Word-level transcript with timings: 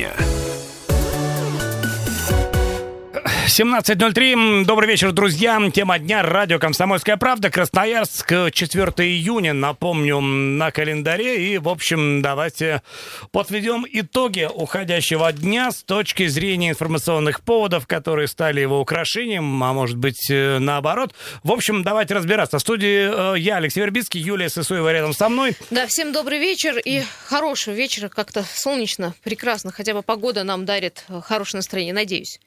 дня. 0.00 0.29
17.03. 3.60 4.64
Добрый 4.64 4.88
вечер, 4.88 5.12
друзья. 5.12 5.60
Тема 5.70 5.98
дня. 5.98 6.22
Радио 6.22 6.58
«Комсомольская 6.58 7.18
правда». 7.18 7.50
Красноярск. 7.50 8.26
4 8.26 8.86
июня. 9.06 9.52
Напомню, 9.52 10.18
на 10.20 10.70
календаре. 10.70 11.46
И, 11.46 11.58
в 11.58 11.68
общем, 11.68 12.22
давайте 12.22 12.80
подведем 13.32 13.84
итоги 13.86 14.48
уходящего 14.50 15.30
дня 15.34 15.72
с 15.72 15.82
точки 15.82 16.26
зрения 16.28 16.70
информационных 16.70 17.42
поводов, 17.42 17.86
которые 17.86 18.28
стали 18.28 18.62
его 18.62 18.80
украшением, 18.80 19.62
а 19.62 19.74
может 19.74 19.98
быть, 19.98 20.30
э, 20.30 20.58
наоборот. 20.58 21.14
В 21.42 21.52
общем, 21.52 21.82
давайте 21.82 22.14
разбираться. 22.14 22.56
В 22.56 22.62
студии 22.62 23.34
э, 23.34 23.38
я, 23.38 23.56
Алексей 23.56 23.80
Вербицкий, 23.80 24.22
Юлия 24.22 24.48
Сысоева 24.48 24.90
рядом 24.90 25.12
со 25.12 25.28
мной. 25.28 25.54
Да, 25.68 25.86
всем 25.86 26.12
добрый 26.12 26.38
вечер 26.38 26.78
и 26.78 27.02
хорошего 27.26 27.74
вечера. 27.74 28.08
Как-то 28.08 28.42
солнечно, 28.42 29.12
прекрасно. 29.22 29.70
Хотя 29.70 29.92
бы 29.92 30.00
погода 30.00 30.44
нам 30.44 30.64
дарит 30.64 31.04
э, 31.10 31.20
хорошее 31.22 31.58
настроение, 31.58 31.92
надеюсь. 31.92 32.40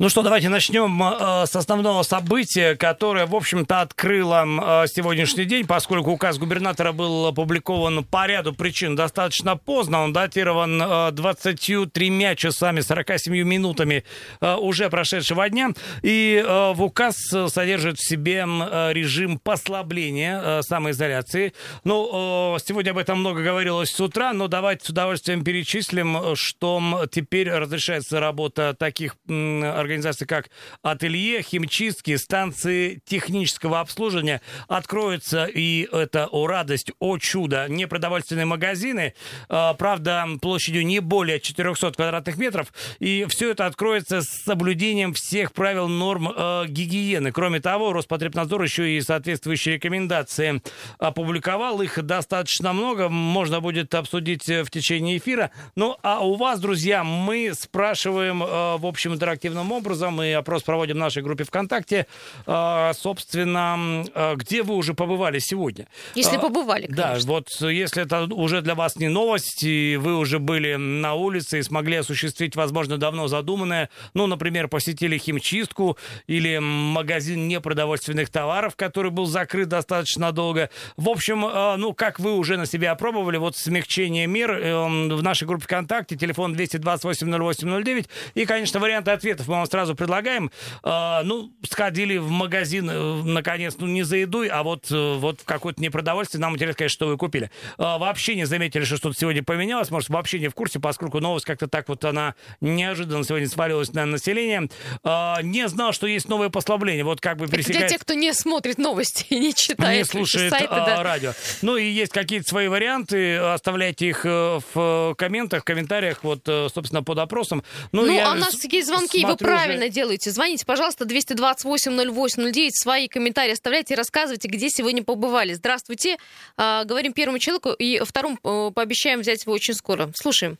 Ну 0.00 0.08
что, 0.08 0.22
давайте 0.22 0.48
начнем 0.48 1.02
э, 1.02 1.44
с 1.44 1.54
основного 1.54 2.02
события, 2.04 2.74
которое, 2.74 3.26
в 3.26 3.36
общем-то, 3.36 3.82
открыло 3.82 4.46
э, 4.46 4.86
сегодняшний 4.86 5.44
день, 5.44 5.66
поскольку 5.66 6.12
указ 6.12 6.38
губернатора 6.38 6.92
был 6.92 7.26
опубликован 7.26 8.02
по 8.04 8.26
ряду 8.26 8.54
причин 8.54 8.96
достаточно 8.96 9.58
поздно. 9.58 10.04
Он 10.04 10.14
датирован 10.14 10.80
э, 10.80 11.10
23 11.12 12.34
часами 12.34 12.80
47 12.80 13.46
минутами 13.46 14.04
э, 14.40 14.54
уже 14.54 14.88
прошедшего 14.88 15.46
дня. 15.50 15.72
И 16.00 16.42
э, 16.42 16.72
в 16.72 16.82
указ 16.82 17.16
содержит 17.48 17.98
в 17.98 18.08
себе 18.08 18.46
э, 18.48 18.92
режим 18.94 19.38
послабления 19.38 20.40
э, 20.42 20.62
самоизоляции. 20.62 21.52
Ну, 21.84 22.54
э, 22.56 22.58
сегодня 22.64 22.92
об 22.92 22.98
этом 22.98 23.20
много 23.20 23.42
говорилось 23.42 23.90
с 23.90 24.00
утра, 24.00 24.32
но 24.32 24.48
давайте 24.48 24.86
с 24.86 24.88
удовольствием 24.88 25.44
перечислим, 25.44 26.34
что 26.36 27.06
теперь 27.12 27.50
разрешается 27.50 28.18
работа 28.18 28.74
таких 28.78 29.16
организаций, 29.28 29.89
организации, 29.90 30.24
как 30.24 30.50
ателье, 30.82 31.42
химчистки, 31.42 32.16
станции 32.16 33.00
технического 33.04 33.80
обслуживания. 33.80 34.40
Откроются, 34.68 35.46
и 35.46 35.88
это, 35.92 36.26
о 36.26 36.46
радость, 36.46 36.92
о 36.98 37.18
чудо, 37.18 37.66
непродовольственные 37.68 38.46
магазины, 38.46 39.14
э, 39.48 39.74
правда, 39.78 40.26
площадью 40.40 40.86
не 40.86 41.00
более 41.00 41.40
400 41.40 41.92
квадратных 41.92 42.36
метров, 42.38 42.72
и 42.98 43.26
все 43.28 43.50
это 43.50 43.66
откроется 43.66 44.22
с 44.22 44.28
соблюдением 44.44 45.14
всех 45.14 45.52
правил 45.52 45.88
норм 45.88 46.32
э, 46.34 46.66
гигиены. 46.68 47.32
Кроме 47.32 47.60
того, 47.60 47.92
Роспотребнадзор 47.92 48.62
еще 48.62 48.96
и 48.96 49.00
соответствующие 49.00 49.74
рекомендации 49.76 50.62
опубликовал, 50.98 51.80
их 51.82 52.02
достаточно 52.02 52.72
много, 52.72 53.08
можно 53.08 53.60
будет 53.60 53.94
обсудить 53.94 54.46
в 54.46 54.70
течение 54.70 55.18
эфира. 55.18 55.50
Ну, 55.74 55.96
а 56.02 56.20
у 56.20 56.34
вас, 56.34 56.60
друзья, 56.60 57.04
мы 57.04 57.52
спрашиваем 57.54 58.42
э, 58.42 58.76
в 58.76 58.86
общем 58.86 59.14
интерактивном 59.14 59.66
образом. 59.80 60.14
Мы 60.14 60.34
опрос 60.34 60.62
проводим 60.62 60.96
в 60.96 60.98
нашей 60.98 61.22
группе 61.22 61.44
ВКонтакте. 61.44 62.06
А, 62.46 62.92
собственно, 62.94 64.04
а, 64.14 64.36
где 64.36 64.62
вы 64.62 64.74
уже 64.76 64.94
побывали 64.94 65.38
сегодня? 65.38 65.88
Если 66.14 66.36
а, 66.36 66.40
побывали, 66.40 66.86
конечно. 66.86 67.14
Да, 67.14 67.18
вот 67.26 67.48
если 67.60 68.02
это 68.04 68.24
уже 68.34 68.62
для 68.62 68.74
вас 68.74 68.96
не 68.96 69.08
новость, 69.08 69.64
и 69.64 69.96
вы 69.96 70.16
уже 70.16 70.38
были 70.38 70.74
на 70.74 71.14
улице 71.14 71.58
и 71.58 71.62
смогли 71.62 71.96
осуществить, 71.96 72.56
возможно, 72.56 72.98
давно 72.98 73.26
задуманное, 73.28 73.90
ну, 74.14 74.26
например, 74.26 74.68
посетили 74.68 75.18
химчистку 75.18 75.96
или 76.26 76.58
магазин 76.58 77.48
непродовольственных 77.48 78.30
товаров, 78.30 78.76
который 78.76 79.10
был 79.10 79.26
закрыт 79.26 79.68
достаточно 79.68 80.32
долго. 80.32 80.70
В 80.96 81.08
общем, 81.08 81.40
ну, 81.80 81.94
как 81.94 82.20
вы 82.20 82.36
уже 82.36 82.56
на 82.56 82.66
себя 82.66 82.92
опробовали, 82.92 83.38
вот 83.38 83.56
смягчение 83.56 84.26
мер 84.26 84.50
эм, 84.50 85.08
в 85.08 85.22
нашей 85.22 85.46
группе 85.46 85.64
ВКонтакте, 85.64 86.16
телефон 86.16 86.52
228 86.52 87.30
0809, 87.30 88.08
и, 88.34 88.46
конечно, 88.46 88.80
варианты 88.80 89.10
ответов 89.10 89.48
мы 89.48 89.54
вам 89.54 89.66
сразу 89.70 89.94
предлагаем. 89.94 90.50
Э, 90.82 91.22
ну, 91.22 91.52
сходили 91.68 92.16
в 92.18 92.30
магазин, 92.30 92.90
э, 92.90 93.22
наконец, 93.24 93.76
ну, 93.78 93.86
не 93.86 94.02
за 94.02 94.16
едой, 94.16 94.48
а 94.48 94.62
вот, 94.62 94.90
э, 94.90 95.16
вот 95.16 95.40
в 95.40 95.44
какое-то 95.44 95.80
непродовольствие. 95.80 96.40
Нам 96.40 96.54
интересно, 96.54 96.78
конечно, 96.78 96.94
что 96.94 97.06
вы 97.06 97.16
купили. 97.16 97.50
Э, 97.78 97.98
вообще 97.98 98.34
не 98.34 98.44
заметили, 98.44 98.84
что 98.84 98.96
что-то 98.96 99.18
сегодня 99.18 99.42
поменялось. 99.42 99.90
Может, 99.90 100.08
вообще 100.10 100.38
не 100.38 100.48
в 100.48 100.54
курсе, 100.54 100.80
поскольку 100.80 101.20
новость 101.20 101.46
как-то 101.46 101.68
так 101.68 101.88
вот 101.88 102.04
она 102.04 102.34
неожиданно 102.60 103.24
сегодня 103.24 103.48
свалилась 103.48 103.92
на 103.92 104.06
население. 104.06 104.68
Э, 105.04 105.36
не 105.42 105.68
знал, 105.68 105.92
что 105.92 106.06
есть 106.06 106.28
новое 106.28 106.48
послабление. 106.48 107.04
Вот 107.04 107.20
как 107.20 107.36
бы 107.36 107.46
пересекает... 107.46 107.78
Для 107.80 107.88
тех, 107.88 108.00
кто 108.00 108.14
не 108.14 108.32
смотрит 108.34 108.78
новости 108.78 109.26
и 109.30 109.38
не 109.38 109.54
читает 109.54 109.98
Не 109.98 110.04
слушает 110.04 110.50
сайты, 110.50 110.66
а, 110.68 110.86
да. 110.86 111.02
радио. 111.02 111.32
Ну 111.62 111.76
и 111.76 111.86
есть 111.86 112.12
какие-то 112.12 112.48
свои 112.48 112.68
варианты. 112.68 113.36
Оставляйте 113.36 114.08
их 114.08 114.24
в 114.24 115.14
комментах, 115.16 115.62
в 115.62 115.64
комментариях, 115.64 116.22
вот, 116.22 116.42
собственно, 116.44 117.02
под 117.02 117.18
опросом. 117.18 117.62
Ну, 117.92 118.06
ну 118.06 118.20
а 118.20 118.32
у 118.32 118.34
нас 118.34 118.64
есть 118.64 118.88
звонки, 118.88 119.24
вы 119.24 119.36
правильно 119.50 119.88
делаете. 119.88 120.30
Звоните, 120.30 120.64
пожалуйста, 120.66 121.04
228-08-09, 121.04 122.70
свои 122.72 123.08
комментарии 123.08 123.52
оставляйте 123.52 123.94
и 123.94 123.96
рассказывайте, 123.96 124.48
где 124.48 124.68
сегодня 124.68 125.04
побывали. 125.04 125.52
Здравствуйте. 125.52 126.16
А, 126.56 126.84
говорим 126.84 127.12
первому 127.12 127.38
человеку, 127.38 127.70
и 127.70 127.98
второму 128.00 128.36
э, 128.44 128.72
пообещаем 128.74 129.20
взять 129.20 129.44
его 129.44 129.54
очень 129.54 129.74
скоро. 129.74 130.08
Слушаем. 130.14 130.58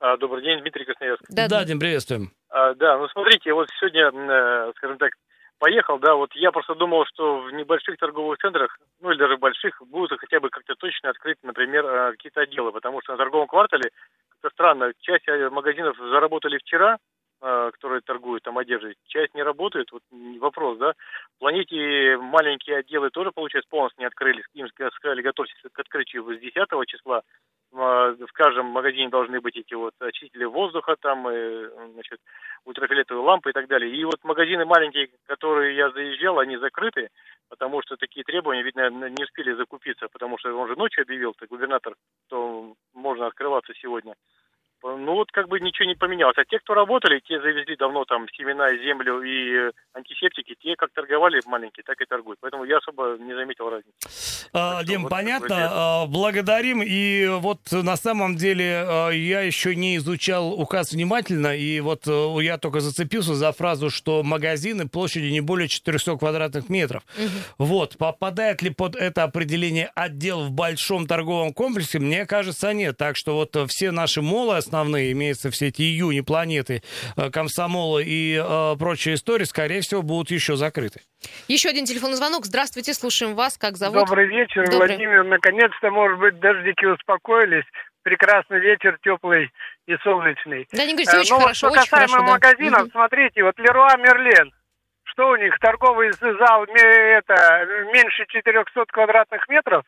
А, 0.00 0.16
добрый 0.16 0.42
день, 0.42 0.60
Дмитрий 0.60 0.84
Красноярск. 0.84 1.22
Да, 1.28 1.48
да 1.48 1.64
Дим, 1.64 1.80
приветствуем. 1.80 2.30
А, 2.50 2.74
да, 2.74 2.98
ну 2.98 3.08
смотрите, 3.08 3.52
вот 3.52 3.68
сегодня, 3.80 4.10
э, 4.12 4.72
скажем 4.76 4.98
так, 4.98 5.12
поехал, 5.58 5.98
да, 5.98 6.14
вот 6.14 6.30
я 6.34 6.52
просто 6.52 6.74
думал, 6.76 7.04
что 7.06 7.40
в 7.40 7.52
небольших 7.52 7.98
торговых 7.98 8.38
центрах, 8.38 8.78
ну 9.00 9.10
или 9.10 9.18
даже 9.18 9.36
больших, 9.36 9.82
будут 9.86 10.18
хотя 10.20 10.38
бы 10.38 10.50
как-то 10.50 10.74
точно 10.76 11.10
открыть, 11.10 11.38
например, 11.42 11.84
э, 11.84 12.12
какие-то 12.12 12.42
отделы, 12.42 12.70
потому 12.70 13.00
что 13.02 13.12
на 13.12 13.18
торговом 13.18 13.48
квартале, 13.48 13.90
это 14.40 14.52
странно, 14.52 14.92
часть 15.00 15.26
магазинов 15.50 15.96
заработали 15.98 16.58
вчера, 16.58 16.98
Э, 16.98 17.17
которые 17.40 18.00
торгуют 18.00 18.42
там 18.42 18.58
одеждой, 18.58 18.96
часть 19.06 19.34
не 19.34 19.42
работает, 19.42 19.92
вот 19.92 20.02
вопрос, 20.40 20.78
да. 20.78 20.94
В 21.36 21.38
планете 21.38 22.16
маленькие 22.16 22.78
отделы 22.78 23.10
тоже, 23.10 23.30
получается, 23.32 23.68
полностью 23.70 24.00
не 24.00 24.06
открылись. 24.06 24.44
Им 24.54 24.66
сказали, 24.68 25.22
готовьтесь 25.22 25.56
к 25.72 25.78
открытию 25.78 26.24
с 26.24 26.40
10 26.40 26.68
числа. 26.86 27.22
Э, 27.72 28.16
в 28.18 28.32
каждом 28.32 28.66
магазине 28.66 29.08
должны 29.08 29.40
быть 29.40 29.56
эти 29.56 29.74
вот 29.74 29.92
очистители 30.00 30.44
воздуха, 30.44 30.96
там, 31.00 31.28
и, 31.30 31.68
значит, 31.92 32.18
ультрафиолетовые 32.64 33.24
лампы 33.24 33.50
и 33.50 33.52
так 33.52 33.68
далее. 33.68 33.94
И 33.94 34.04
вот 34.04 34.24
магазины 34.24 34.64
маленькие, 34.64 35.10
которые 35.26 35.76
я 35.76 35.90
заезжал, 35.90 36.38
они 36.38 36.56
закрыты, 36.56 37.08
потому 37.48 37.82
что 37.82 37.96
такие 37.96 38.24
требования, 38.24 38.62
видно, 38.62 38.88
не 38.88 39.22
успели 39.22 39.52
закупиться, 39.52 40.08
потому 40.08 40.38
что 40.38 40.54
он 40.54 40.68
же 40.68 40.76
ночью 40.76 41.02
объявил, 41.02 41.34
губернатор, 41.50 41.94
что 42.26 42.74
можно 42.94 43.26
открываться 43.26 43.72
сегодня. 43.74 44.14
Ну 44.82 45.14
вот 45.14 45.30
как 45.32 45.48
бы 45.48 45.58
ничего 45.60 45.88
не 45.88 45.94
поменялось. 45.94 46.38
А 46.38 46.44
те, 46.44 46.58
кто 46.58 46.74
работали, 46.74 47.20
те 47.20 47.40
завезли 47.40 47.76
давно 47.76 48.04
там 48.04 48.26
семена, 48.36 48.70
землю 48.76 49.22
и 49.22 49.72
антисептики, 49.94 50.54
те 50.62 50.76
как 50.76 50.90
торговали 50.92 51.40
маленькие, 51.46 51.82
так 51.84 52.00
и 52.00 52.04
торгуют. 52.04 52.38
Поэтому 52.40 52.64
я 52.64 52.78
особо 52.78 53.16
не 53.18 53.34
заметил 53.34 53.68
разницы. 53.70 54.48
А, 54.52 54.82
Дим, 54.84 55.02
вот 55.02 55.10
понятно. 55.10 55.68
А, 55.70 56.06
благодарим. 56.06 56.82
И 56.82 57.26
вот 57.26 57.60
на 57.72 57.96
самом 57.96 58.36
деле 58.36 58.84
а, 58.86 59.10
я 59.10 59.40
еще 59.40 59.74
не 59.74 59.96
изучал 59.96 60.52
указ 60.52 60.92
внимательно, 60.92 61.56
и 61.56 61.80
вот 61.80 62.06
э, 62.06 62.36
я 62.42 62.58
только 62.58 62.80
зацепился 62.80 63.34
за 63.34 63.52
фразу, 63.52 63.90
что 63.90 64.22
магазины 64.22 64.88
площадью 64.88 65.32
не 65.32 65.40
более 65.40 65.68
400 65.68 66.18
квадратных 66.18 66.68
метров. 66.68 67.02
Угу. 67.16 67.66
Вот, 67.66 67.98
попадает 67.98 68.62
ли 68.62 68.70
под 68.70 68.94
это 68.94 69.24
определение 69.24 69.90
отдел 69.94 70.44
в 70.44 70.50
большом 70.50 71.06
торговом 71.06 71.52
комплексе? 71.52 71.98
Мне 71.98 72.26
кажется, 72.26 72.72
нет. 72.72 72.96
Так 72.96 73.16
что 73.16 73.34
вот 73.34 73.56
все 73.68 73.90
наши 73.90 74.22
молы 74.22 74.56
основные, 74.68 75.12
имеются 75.12 75.50
все 75.50 75.68
эти 75.68 75.82
июни 75.82 76.20
планеты, 76.20 76.82
э, 77.16 77.30
комсомола 77.30 77.98
и 77.98 78.36
э, 78.36 78.76
прочие 78.78 79.14
истории, 79.14 79.44
скорее 79.44 79.80
всего, 79.80 80.02
будут 80.02 80.30
еще 80.30 80.56
закрыты. 80.56 81.00
Еще 81.48 81.68
один 81.68 81.86
телефонный 81.86 82.16
звонок. 82.16 82.44
Здравствуйте, 82.44 82.94
слушаем 82.94 83.34
вас. 83.34 83.58
Как 83.58 83.76
зовут? 83.76 84.06
Добрый 84.06 84.28
вечер, 84.28 84.64
Добрый. 84.70 84.88
Владимир. 84.88 85.24
Наконец-то, 85.24 85.90
может 85.90 86.18
быть, 86.18 86.38
дождики 86.38 86.84
успокоились. 86.84 87.64
Прекрасный 88.02 88.60
вечер, 88.60 88.98
теплый 89.02 89.50
и 89.86 89.96
солнечный. 90.02 90.68
Да, 90.72 90.84
не 90.84 90.92
говорите, 90.92 91.16
э, 91.16 91.20
очень 91.20 91.34
ну, 91.34 91.40
хорошо, 91.40 91.68
что 91.70 91.80
касаемо 91.80 92.08
хорошо, 92.08 92.32
магазинов, 92.32 92.84
да. 92.84 92.90
смотрите, 92.92 93.42
вот 93.42 93.58
Леруа 93.58 93.96
Мерлен, 93.96 94.52
что 95.04 95.30
у 95.30 95.36
них, 95.36 95.58
торговый 95.58 96.12
зал 96.12 96.64
это, 96.64 97.66
меньше 97.92 98.24
400 98.28 98.84
квадратных 98.92 99.48
метров? 99.48 99.84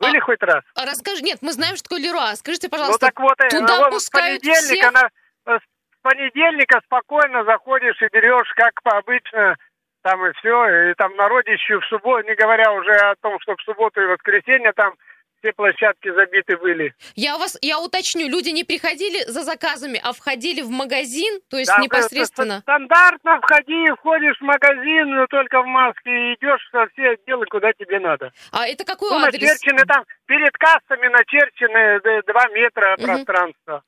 Были 0.00 0.18
а, 0.18 0.20
хоть 0.20 0.42
раз? 0.42 0.62
А 0.74 0.84
расскажи, 0.84 1.22
нет, 1.22 1.38
мы 1.40 1.52
знаем, 1.52 1.76
что 1.76 1.84
такое 1.84 2.00
Леруа. 2.00 2.34
Скажите, 2.36 2.68
пожалуйста, 2.68 3.06
ну, 3.06 3.08
так 3.08 3.20
вот, 3.20 3.40
э, 3.40 3.48
туда 3.48 3.78
вот 3.78 3.90
пускают 3.90 4.42
с 4.42 4.46
понедельника, 4.46 4.88
всех? 4.88 4.92
на, 4.92 5.54
э, 5.54 5.58
с 5.58 6.02
понедельника 6.02 6.80
спокойно 6.84 7.44
заходишь 7.44 8.00
и 8.02 8.08
берешь, 8.12 8.52
как 8.56 8.72
обычно, 8.84 9.56
там 10.02 10.26
и 10.26 10.32
все, 10.34 10.90
и 10.90 10.94
там 10.94 11.14
народищу 11.16 11.80
в 11.80 11.86
субботу, 11.86 12.26
не 12.28 12.34
говоря 12.34 12.72
уже 12.72 12.92
о 12.92 13.14
том, 13.20 13.38
что 13.40 13.56
в 13.56 13.62
субботу 13.62 14.00
и 14.00 14.06
воскресенье 14.06 14.72
там 14.72 14.94
все 15.42 15.52
площадки 15.52 16.12
забиты 16.14 16.56
были. 16.56 16.94
Я 17.16 17.36
вас, 17.36 17.58
я 17.60 17.80
уточню, 17.80 18.28
люди 18.28 18.50
не 18.50 18.64
приходили 18.64 19.24
за 19.26 19.42
заказами, 19.42 20.00
а 20.02 20.12
входили 20.12 20.62
в 20.62 20.70
магазин, 20.70 21.40
то 21.50 21.58
есть 21.58 21.70
да, 21.74 21.82
непосредственно? 21.82 22.60
Стандартно 22.60 23.40
входи, 23.40 23.90
входишь 23.98 24.38
в 24.38 24.42
магазин, 24.42 25.10
но 25.10 25.26
только 25.26 25.62
в 25.62 25.66
маске, 25.66 26.34
идешь 26.34 26.68
со 26.70 26.86
все 26.92 27.10
отделы, 27.10 27.46
куда 27.46 27.72
тебе 27.72 27.98
надо. 27.98 28.30
А 28.52 28.68
это 28.68 28.84
какой 28.84 29.10
ну, 29.10 29.16
адрес? 29.16 29.42
Начерчены 29.42 29.84
там, 29.84 30.04
перед 30.26 30.52
кассами 30.52 31.08
начерчены 31.08 32.22
2 32.22 32.48
метра 32.48 32.94
угу. 32.96 33.04
пространства. 33.04 33.82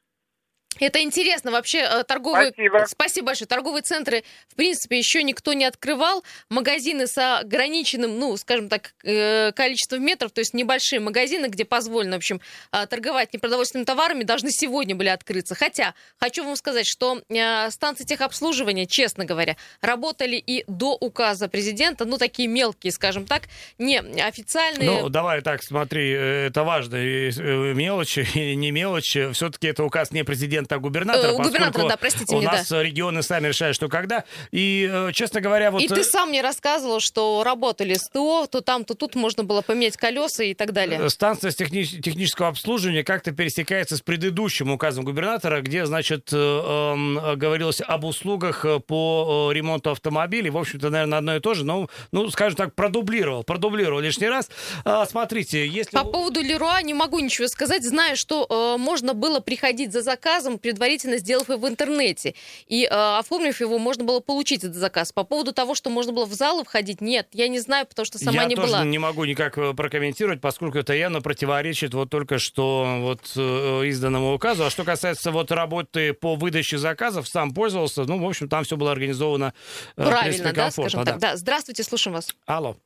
Это 0.81 1.03
интересно. 1.03 1.51
Вообще 1.51 1.79
э, 1.79 2.05
торговые... 2.05 2.53
Спасибо. 2.53 2.85
Спасибо 2.87 3.27
большое. 3.27 3.49
Торговые 3.49 3.83
центры, 3.83 4.25
в 4.49 4.57
принципе, 4.57 4.99
еще 4.99 5.23
никто 5.23 5.53
не 5.53 5.65
открывал. 5.65 6.25
Магазины 6.49 7.07
с 7.07 7.39
ограниченным, 7.41 8.19
ну, 8.19 8.37
скажем 8.37 8.69
так, 8.69 8.95
э, 9.05 9.53
количеством 9.53 10.05
метров, 10.05 10.33
то 10.33 10.41
есть 10.41 10.55
небольшие 10.55 11.01
магазины, 11.01 11.47
где 11.47 11.65
позволено, 11.65 12.17
в 12.17 12.19
общем, 12.19 12.41
э, 12.73 12.87
торговать 12.87 13.33
непродовольственными 13.33 13.85
товарами, 13.85 14.25
должны 14.25 14.51
сегодня 14.51 14.95
были 14.97 15.09
открыться. 15.09 15.55
Хотя, 15.55 15.95
хочу 16.19 16.45
вам 16.45 16.57
сказать, 16.57 16.87
что 16.87 17.23
станции 17.71 18.05
техобслуживания, 18.05 18.87
честно 18.87 19.25
говоря, 19.25 19.57
работали 19.81 20.37
и 20.37 20.65
до 20.67 20.97
указа 21.01 21.49
президента, 21.49 22.05
ну, 22.05 22.19
такие 22.19 22.49
мелкие, 22.49 22.93
скажем 22.93 23.27
так, 23.27 23.45
не 23.79 23.99
официальные. 23.99 24.91
Ну, 24.91 25.09
давай 25.09 25.41
так, 25.43 25.63
смотри, 25.63 26.11
это 26.11 26.65
важно. 26.65 26.97
Мелочи 26.97 28.27
или 28.35 28.55
не 28.55 28.71
мелочи, 28.71 29.33
все-таки 29.33 29.69
это 29.69 29.85
указ 29.85 30.11
не 30.11 30.25
президента 30.25 30.64
президента, 30.65 30.75
а 30.75 30.79
губернатора, 30.79 31.33
э, 31.33 31.37
губернатора, 31.37 31.89
да, 31.89 31.97
простите 31.97 32.35
у 32.35 32.41
меня, 32.41 32.53
нас 32.53 32.69
да. 32.69 32.83
регионы 32.83 33.23
сами 33.23 33.49
решают, 33.49 33.77
что 33.77 33.89
когда. 33.89 34.25
И, 34.51 34.89
э, 34.91 35.13
честно 35.13 35.41
говоря, 35.41 35.71
вот... 35.71 35.83
И 35.83 35.89
ты 35.89 36.01
э, 36.01 36.05
сам 36.05 36.29
мне 36.31 36.41
рассказывал, 36.41 37.01
что 37.01 37.43
работали 37.45 37.95
с 37.95 38.09
ТО, 38.09 38.47
то 38.51 38.61
там, 38.61 38.85
то 38.85 38.95
тут 38.95 39.15
можно 39.15 39.45
было 39.45 39.63
поменять 39.63 39.97
колеса 39.97 40.45
и 40.45 40.55
так 40.55 40.73
далее. 40.73 41.09
Станция 41.11 41.51
с 41.51 41.57
техни- 41.57 41.85
технического 41.85 42.49
обслуживания 42.49 43.05
как-то 43.05 43.33
пересекается 43.33 43.97
с 43.97 44.01
предыдущим 44.01 44.71
указом 44.71 45.05
губернатора, 45.05 45.61
где, 45.61 45.87
значит, 45.87 46.31
э, 46.33 46.37
э, 46.37 47.37
говорилось 47.37 47.81
об 47.81 48.05
услугах 48.05 48.65
по 48.87 49.51
ремонту 49.53 49.91
автомобилей. 49.91 50.51
В 50.51 50.59
общем-то, 50.59 50.91
наверное, 50.91 51.19
одно 51.19 51.37
и 51.37 51.41
то 51.41 51.55
же, 51.55 51.65
но, 51.65 51.89
ну, 52.13 52.29
скажем 52.31 52.57
так, 52.57 52.75
продублировал, 52.75 53.45
продублировал 53.45 54.01
лишний 54.01 54.29
раз. 54.29 54.49
А, 54.85 55.07
смотрите, 55.07 55.67
если... 55.67 55.97
По 55.97 56.05
поводу 56.05 56.41
Леруа 56.41 56.83
не 56.83 56.95
могу 56.95 57.19
ничего 57.21 57.49
сказать. 57.49 57.85
Знаю, 57.85 58.17
что 58.17 58.47
э, 58.49 58.81
можно 58.81 59.15
было 59.15 59.41
приходить 59.41 59.93
за 59.93 60.03
заказом 60.03 60.54
заказом, 60.55 60.59
предварительно 60.59 61.19
сделав 61.19 61.49
его 61.49 61.59
в 61.59 61.69
интернете. 61.69 62.35
И 62.67 62.85
э, 62.85 62.89
оформив 62.91 63.61
его, 63.61 63.79
можно 63.79 64.05
было 64.05 64.21
получить 64.21 64.65
этот 64.65 64.77
заказ. 64.77 65.13
По 65.13 65.25
поводу 65.25 65.53
того, 65.53 65.75
что 65.75 65.91
можно 65.91 66.13
было 66.13 66.27
в 66.27 66.33
залы 66.33 66.65
входить, 66.65 67.01
нет, 67.01 67.29
я 67.33 67.49
не 67.49 67.61
знаю, 67.61 67.87
потому 67.87 68.07
что 68.07 68.19
сама 68.19 68.43
я 68.43 68.49
не 68.49 68.57
тоже 68.57 68.69
была. 68.69 68.85
не 68.85 68.99
могу 68.99 69.25
никак 69.25 69.59
э, 69.59 69.75
прокомментировать, 69.75 70.41
поскольку 70.41 70.79
это 70.79 70.95
явно 70.95 71.21
противоречит 71.21 71.95
вот 71.95 72.11
только 72.11 72.39
что 72.39 72.99
вот 73.01 73.33
э, 73.37 73.87
изданному 73.87 74.35
указу. 74.35 74.65
А 74.65 74.71
что 74.71 74.85
касается 74.85 75.31
вот 75.31 75.51
работы 75.53 76.13
по 76.13 76.35
выдаче 76.35 76.79
заказов, 76.79 77.29
сам 77.29 77.53
пользовался, 77.53 78.05
ну, 78.05 78.19
в 78.19 78.29
общем, 78.29 78.49
там 78.49 78.65
все 78.65 78.77
было 78.77 78.93
организовано 78.93 79.53
э, 79.97 80.05
Правильно, 80.05 80.53
да, 80.53 80.71
скажем 80.71 81.05
да. 81.05 81.13
так. 81.13 81.21
Да, 81.21 81.37
здравствуйте, 81.37 81.83
слушаем 81.83 82.15
вас. 82.15 82.35
Алло. 82.47 82.77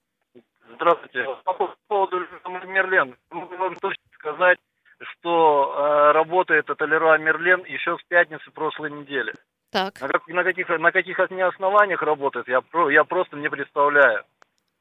Здравствуйте. 0.77 1.25
По 1.45 1.55
поводу 1.89 2.17
Мерлен, 2.67 3.17
могу 3.31 3.57
вам 3.57 3.75
точно 3.77 4.03
сказать, 4.13 4.59
что 5.21 5.75
э, 5.77 6.13
работает 6.13 6.69
это 6.71 6.85
Леруа 6.85 7.19
Мерлен 7.19 7.65
еще 7.65 7.97
с 7.97 8.03
пятницы 8.09 8.51
прошлой 8.51 8.91
недели. 8.91 9.35
Так. 9.71 10.01
На, 10.01 10.09
как, 10.09 10.27
на, 10.29 10.45
каких, 10.45 10.69
на 10.69 10.93
каких 10.93 11.19
основаниях 11.21 12.03
работает, 12.03 12.49
я, 12.49 12.63
я 12.91 13.05
просто 13.05 13.37
не 13.37 13.51
представляю. 13.51 14.25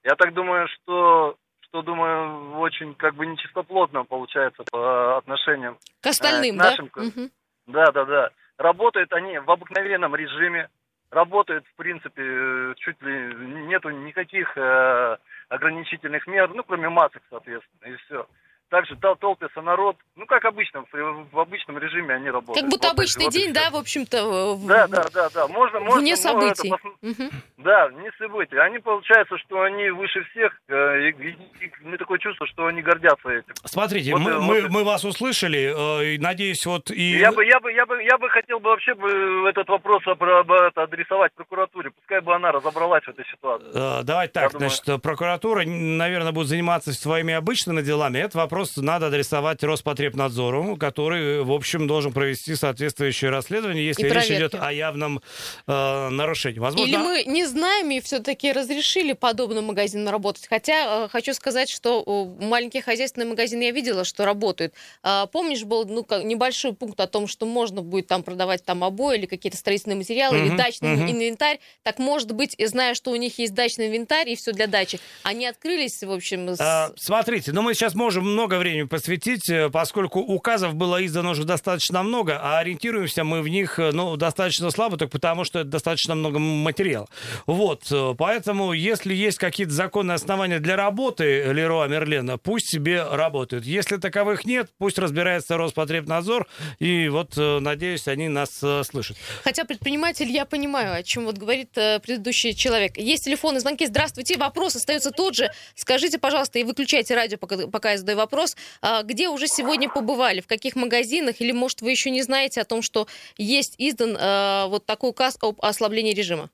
Я 0.04 0.16
так 0.16 0.34
думаю, 0.34 0.68
что, 0.69 1.36
что 1.62 1.81
думаю, 1.81 2.57
очень 2.60 2.95
как 2.95 3.16
бы 3.16 3.25
нечистоплотно 3.25 4.06
получается 4.06 4.63
по 4.72 5.18
отношениям 5.18 5.78
к 6.01 6.07
остальным, 6.07 6.56
э, 6.56 6.60
к 6.60 6.63
нашим. 6.63 6.92
Да? 6.95 7.01
Угу. 7.01 7.30
да, 7.68 7.92
да, 7.92 8.06
да. 8.06 8.30
Работают 8.57 9.12
они 9.13 9.38
в 9.40 9.51
обыкновенном 9.51 10.16
режиме, 10.16 10.69
работают, 11.12 11.66
в 11.68 11.75
принципе, 11.75 12.74
чуть 12.78 13.01
ли 13.01 13.36
нету 13.68 13.90
никаких 13.90 14.57
э, 14.57 15.18
ограничительных 15.50 16.25
мер, 16.28 16.50
ну, 16.54 16.63
кроме 16.63 16.90
масок, 16.90 17.22
соответственно, 17.30 17.92
и 17.92 17.95
все 17.98 18.25
также 18.69 18.96
толпится 18.96 19.62
народ. 19.62 19.98
Ну, 20.16 20.25
как 20.25 20.46
обычно, 20.46 20.84
в, 20.92 21.28
в 21.31 21.40
обычном 21.40 21.78
режиме 21.78 22.16
они 22.16 22.30
работают. 22.30 22.60
Как 22.60 22.69
будто 22.69 22.88
вот, 22.88 22.94
обычный 22.94 23.25
вот 23.25 23.34
день, 23.34 23.54
да, 23.54 23.69
в 23.69 23.75
общем-то? 23.75 24.56
В... 24.56 24.68
Да, 24.68 24.88
да, 24.88 25.06
да, 25.14 25.30
да. 25.34 25.48
Можно, 25.48 25.80
можно, 25.80 26.02
Вне 26.02 26.18
событий. 26.18 26.74
Это, 26.74 26.88
угу. 27.02 27.31
Да, 27.58 27.90
не 27.92 28.12
событий. 28.18 28.58
Они, 28.58 28.80
получается, 28.80 29.38
что 29.38 29.62
они 29.62 29.90
выше 29.90 30.24
всех, 30.31 30.54
э, 30.68 31.10
и, 31.10 31.12
и, 31.12 31.30
и 31.66 31.72
мне 31.81 31.98
такое 31.98 32.19
чувство, 32.19 32.46
что 32.48 32.68
они 32.68 32.81
гордятся 32.81 33.30
этим. 33.30 33.54
Смотрите, 33.64 34.12
вот, 34.12 34.22
мы, 34.22 34.34
вот, 34.34 34.44
мы, 34.44 34.69
мы 34.69 34.84
вас 34.84 35.06
услышали, 35.06 36.16
э, 36.16 36.19
надеюсь, 36.19 36.66
вот 36.66 36.92
и... 36.92 37.18
Я 37.18 37.31
бы, 37.31 37.46
я 37.46 37.60
бы, 37.60 37.72
я 37.72 37.86
бы, 37.86 38.04
я 38.04 38.18
бы 38.18 38.30
хотел 38.30 38.60
бы 38.60 38.69
вообще 38.69 38.94
бы 38.96 39.50
этот 39.50 39.68
вопрос 39.69 40.04
адресовать 40.08 41.34
прокуратуре, 41.34 41.92
пускай 41.92 42.22
бы 42.22 42.36
она 42.36 42.52
разобралась 42.52 43.04
в 43.04 43.10
этой 43.10 43.25
ситуации. 43.25 43.69
Э, 43.74 44.04
давайте 44.04 44.34
так, 44.34 44.54
я 44.54 44.60
значит, 44.60 44.86
думаю... 44.86 45.00
прокуратура, 45.00 45.64
наверное, 45.66 46.31
будет 46.31 46.48
заниматься 46.48 46.94
своими 46.94 47.34
обычными 47.34 47.81
делами. 47.81 48.19
Это 48.19 48.38
вопрос 48.38 48.56
вопрос 48.57 48.77
надо 48.77 49.07
адресовать 49.07 49.63
Роспотребнадзору, 49.63 50.77
который, 50.77 51.44
в 51.44 51.51
общем, 51.51 51.86
должен 51.86 52.12
провести 52.12 52.56
соответствующее 52.56 53.30
расследование, 53.30 53.86
если 53.86 54.09
речь 54.09 54.31
идет 54.31 54.56
о 54.56 54.74
явном 54.74 55.21
э, 55.68 56.09
нарушении. 56.09 56.57
Возможно... 56.57 56.89
Или 56.89 56.98
мы 56.98 57.24
не 57.25 57.45
знаем 57.45 57.92
и 57.92 58.01
все-таки 58.01 58.51
разрешили 58.51 59.13
подобным 59.13 59.65
магазинам 59.65 60.12
работать. 60.12 60.48
Хотя 60.48 61.06
э, 61.06 61.09
хочу 61.09 61.33
сказать, 61.36 61.69
что 61.69 62.04
маленькие 62.39 62.81
хозяйственные 62.81 63.27
магазины 63.27 63.63
я 63.63 63.71
видела, 63.71 64.04
что 64.04 64.25
работают. 64.25 64.74
Э, 65.04 65.27
помнишь, 65.31 65.63
был 65.63 65.86
ну, 65.86 66.04
небольшой 66.24 66.74
пункт 66.74 67.00
о 67.00 67.07
том, 67.07 67.27
что 67.27 67.45
можно 67.45 67.83
будет 67.83 68.07
там 68.07 68.24
продавать 68.24 68.63
там 68.65 68.83
обои 68.83 69.19
или 69.19 69.25
какие-то 69.27 69.57
строительные 69.57 69.98
материалы, 69.98 70.38
uh-huh, 70.38 70.48
или 70.48 70.57
дачный 70.57 70.95
uh-huh. 70.95 71.12
инвентарь. 71.12 71.59
Так 71.83 72.00
может 72.00 72.31
быть, 72.31 72.56
зная, 72.57 72.95
что 72.95 73.12
у 73.12 73.15
них 73.15 73.38
есть 73.38 73.54
дачный 73.54 73.88
инвентарь 73.88 74.30
и 74.30 74.36
все 74.36 74.51
для 74.51 74.65
дачи, 74.65 75.00
они 75.21 75.45
открылись, 75.45 76.01
в 76.01 76.12
общем... 76.12 76.50
С... 76.50 76.59
А, 76.59 76.92
смотрите, 76.95 77.51
ну 77.51 77.62
мы 77.62 77.75
сейчас 77.75 77.94
можем 77.94 78.24
много 78.24 78.47
много 78.48 78.60
времени 78.60 78.84
посвятить, 78.84 79.50
э, 79.50 79.70
поскольку 79.70 80.22
указов 80.22 80.74
было 80.74 81.06
издано 81.06 81.32
уже 81.32 81.44
достаточно 81.44 82.02
много, 82.02 82.40
а 82.42 82.60
ориентируемся 82.60 83.26
мы 83.26 83.42
в 83.42 83.50
них 83.50 83.78
э, 83.78 83.92
ну, 83.92 84.16
достаточно 84.16 84.72
слабо, 84.72 84.96
только 84.96 85.12
потому 85.12 85.44
что 85.44 85.60
это 85.60 85.70
достаточно 85.70 86.16
много 86.16 86.40
материала. 86.40 87.08
Вот, 87.46 87.92
э, 87.92 88.16
поэтому 88.18 88.72
если 88.72 89.14
есть 89.14 89.38
какие-то 89.38 89.74
законные 89.74 90.16
основания 90.16 90.60
для 90.60 90.78
работы 90.78 91.44
Леруа 91.52 91.90
Мерлена, 91.90 92.38
пусть 92.38 92.70
себе 92.72 93.04
работают. 93.04 93.66
Если 93.66 93.98
таковых 93.98 94.46
нет, 94.46 94.70
пусть 94.78 94.98
разбирается 94.98 95.58
Роспотребнадзор, 95.58 96.48
и 96.80 97.10
вот, 97.10 97.34
надеюсь, 97.36 98.08
они 98.08 98.30
нас 98.30 98.62
слышат. 98.84 99.18
Хотя 99.44 99.66
предприниматель, 99.66 100.32
я 100.32 100.46
понимаю, 100.46 100.96
о 100.96 101.04
чем 101.04 101.26
вот 101.26 101.38
говорит 101.38 101.72
предыдущий 101.74 102.54
человек. 102.54 102.98
Есть 102.98 103.26
телефонные 103.26 103.60
звонки. 103.60 103.86
Здравствуйте, 103.86 104.38
вопрос 104.38 104.78
остается 104.78 105.12
тот 105.12 105.36
же. 105.36 105.52
Скажите, 105.76 106.18
пожалуйста, 106.18 106.60
и 106.60 106.64
выключайте 106.64 107.14
радио, 107.14 107.38
пока, 107.38 107.68
пока 107.68 107.92
я 107.92 107.98
задаю 107.98 108.18
вопрос 108.18 108.37
вопрос, 108.38 108.56
а, 108.82 109.04
где 109.04 109.30
уже 109.30 109.48
сегодня 109.48 109.90
побывали, 109.90 110.42
в 110.42 110.48
каких 110.48 110.76
магазинах, 110.76 111.42
или, 111.42 111.52
может, 111.52 111.82
вы 111.82 111.92
еще 111.92 112.10
не 112.12 112.22
знаете 112.22 112.62
о 112.62 112.66
том, 112.66 112.82
что 112.82 113.08
есть 113.38 113.76
издан 113.78 114.18
а, 114.20 114.68
вот 114.68 114.86
такой 114.86 115.10
указ 115.10 115.38
об 115.42 115.60
ослаблении 115.62 116.14
режима? 116.14 116.50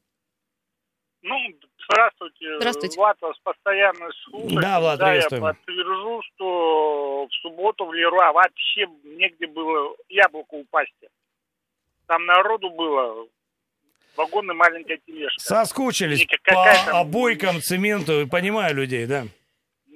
Ну, 1.22 1.36
здравствуйте. 1.90 2.58
Здравствуйте. 2.58 2.98
Влад 2.98 3.18
вас 3.22 3.38
постоянно 3.44 4.10
слушает. 4.24 4.62
Да, 4.62 4.80
Влад, 4.80 5.00
да, 5.00 5.14
я 5.14 5.30
подтвержу, 5.30 6.22
что 6.34 7.28
в 7.30 7.34
субботу 7.42 7.86
в 7.86 7.94
Леруа 7.94 8.32
вообще 8.32 8.88
негде 9.04 9.48
было 9.48 9.96
яблоко 10.10 10.56
упасть. 10.56 10.94
Там 12.08 12.26
народу 12.26 12.70
было 12.70 13.28
вагоны 14.18 14.54
маленькая 14.54 15.00
тележка. 15.06 15.40
Соскучились 15.40 16.28
по 16.44 17.00
обойкам, 17.00 17.62
цементу, 17.62 18.28
понимаю 18.30 18.76
людей, 18.76 19.06
да? 19.06 19.26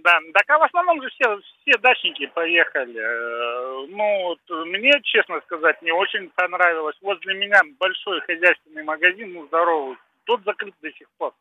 Да, 0.07 0.19
так 0.33 0.49
а 0.49 0.59
в 0.59 0.63
основном 0.63 1.01
же 1.01 1.09
все, 1.09 1.37
все 1.61 1.77
дачники 1.79 2.27
поехали. 2.27 2.97
Э, 2.97 3.87
ну, 3.89 4.23
вот, 4.23 4.67
мне, 4.67 4.93
честно 5.03 5.41
сказать, 5.41 5.81
не 5.81 5.91
очень 5.91 6.29
понравилось. 6.29 6.95
Возле 7.01 7.33
меня 7.33 7.59
большой 7.77 8.21
хозяйственный 8.21 8.83
магазин, 8.83 9.33
ну, 9.33 9.45
здоровый, 9.47 9.97
тот 10.23 10.41
закрыт 10.45 10.73
до 10.81 10.89
сих 10.93 11.09
пор. 11.17 11.33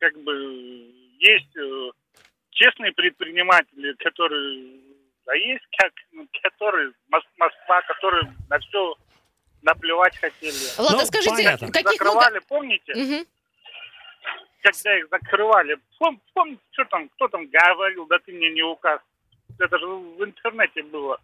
Как 0.00 0.12
бы 0.22 0.32
есть 1.20 1.56
э, 1.56 1.90
честные 2.50 2.90
предприниматели, 2.90 3.92
которые, 4.00 4.80
а 5.26 5.36
есть 5.36 5.64
как, 5.78 5.92
ну, 6.10 6.26
которые, 6.42 6.90
Москва, 7.08 7.82
которые 7.82 8.24
на 8.48 8.58
все 8.58 8.96
наплевать 9.62 10.16
хотели. 10.16 10.80
Ладно, 10.80 10.98
ну, 10.98 11.06
скажите, 11.06 11.30
понятно. 11.30 11.66
каких 11.70 11.92
Закрывали, 11.92 12.30
много... 12.30 12.46
помните? 12.48 12.92
Угу 12.92 13.26
когда 14.62 14.98
их 14.98 15.08
закрывали. 15.10 15.76
Помните, 16.34 16.62
что 16.72 16.84
там, 16.86 17.08
кто 17.10 17.28
там 17.28 17.46
говорил, 17.46 18.06
да 18.06 18.18
ты 18.18 18.32
мне 18.32 18.50
не 18.50 18.62
указ. 18.62 19.00
Это 19.58 19.78
же 19.78 19.86
в 19.86 20.24
интернете 20.24 20.82
было. 20.82 21.18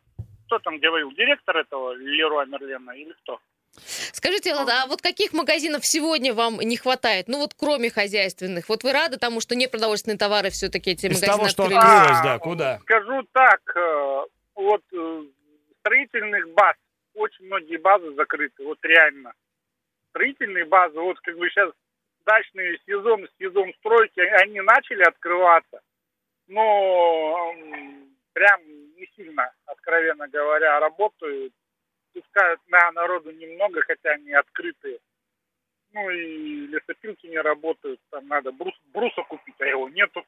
Кто 0.46 0.58
там 0.60 0.78
говорил, 0.78 1.10
директор 1.12 1.56
этого 1.56 1.92
Леруа 1.94 2.44
Мерлена 2.46 2.94
или 2.94 3.12
кто? 3.22 3.40
Скажите, 3.78 4.54
Лада, 4.54 4.82
а 4.82 4.86
вот 4.86 5.02
каких 5.02 5.32
магазинов 5.32 5.84
сегодня 5.84 6.32
вам 6.32 6.58
не 6.60 6.76
хватает? 6.76 7.28
Ну 7.28 7.38
вот 7.38 7.54
кроме 7.54 7.90
хозяйственных. 7.90 8.68
Вот 8.68 8.84
вы 8.84 8.92
рады 8.92 9.18
тому, 9.18 9.40
что 9.40 9.54
не 9.54 9.68
продовольственные 9.68 10.18
товары 10.18 10.50
все-таки 10.50 10.92
эти 10.92 11.06
Из 11.06 11.20
магазины 11.20 11.36
того, 11.36 11.48
что 11.48 11.62
открылись? 11.64 11.84
открылось, 11.84 12.22
да, 12.22 12.38
куда? 12.38 12.78
Скажу 12.80 13.22
так, 13.32 13.60
э, 13.76 14.24
вот 14.54 14.82
э, 14.92 15.22
строительных 15.80 16.48
баз, 16.54 16.76
очень 17.14 17.46
многие 17.46 17.76
базы 17.76 18.14
закрыты, 18.14 18.64
вот 18.64 18.78
реально. 18.82 19.32
Строительные 20.10 20.64
базы, 20.64 20.98
вот 20.98 21.20
как 21.20 21.36
бы 21.36 21.48
сейчас 21.50 21.70
дачный 22.26 22.78
сезон, 22.86 23.26
сезон 23.38 23.72
стройки, 23.78 24.20
они 24.42 24.60
начали 24.60 25.02
открываться, 25.02 25.80
но 26.48 27.54
прям 28.32 28.60
не 28.96 29.08
сильно, 29.16 29.50
откровенно 29.66 30.28
говоря, 30.28 30.80
работают. 30.80 31.52
пускают 32.12 32.60
на 32.68 32.92
народу 32.92 33.30
немного, 33.30 33.80
хотя 33.82 34.10
они 34.12 34.32
открытые. 34.32 34.98
Ну 35.92 36.10
и 36.10 36.66
лесопилки 36.66 37.26
не 37.26 37.38
работают, 37.38 38.00
там 38.10 38.26
надо 38.26 38.52
брус, 38.52 38.74
бруса 38.92 39.22
купить, 39.22 39.60
а 39.60 39.66
его 39.66 39.88
нету. 39.88 40.24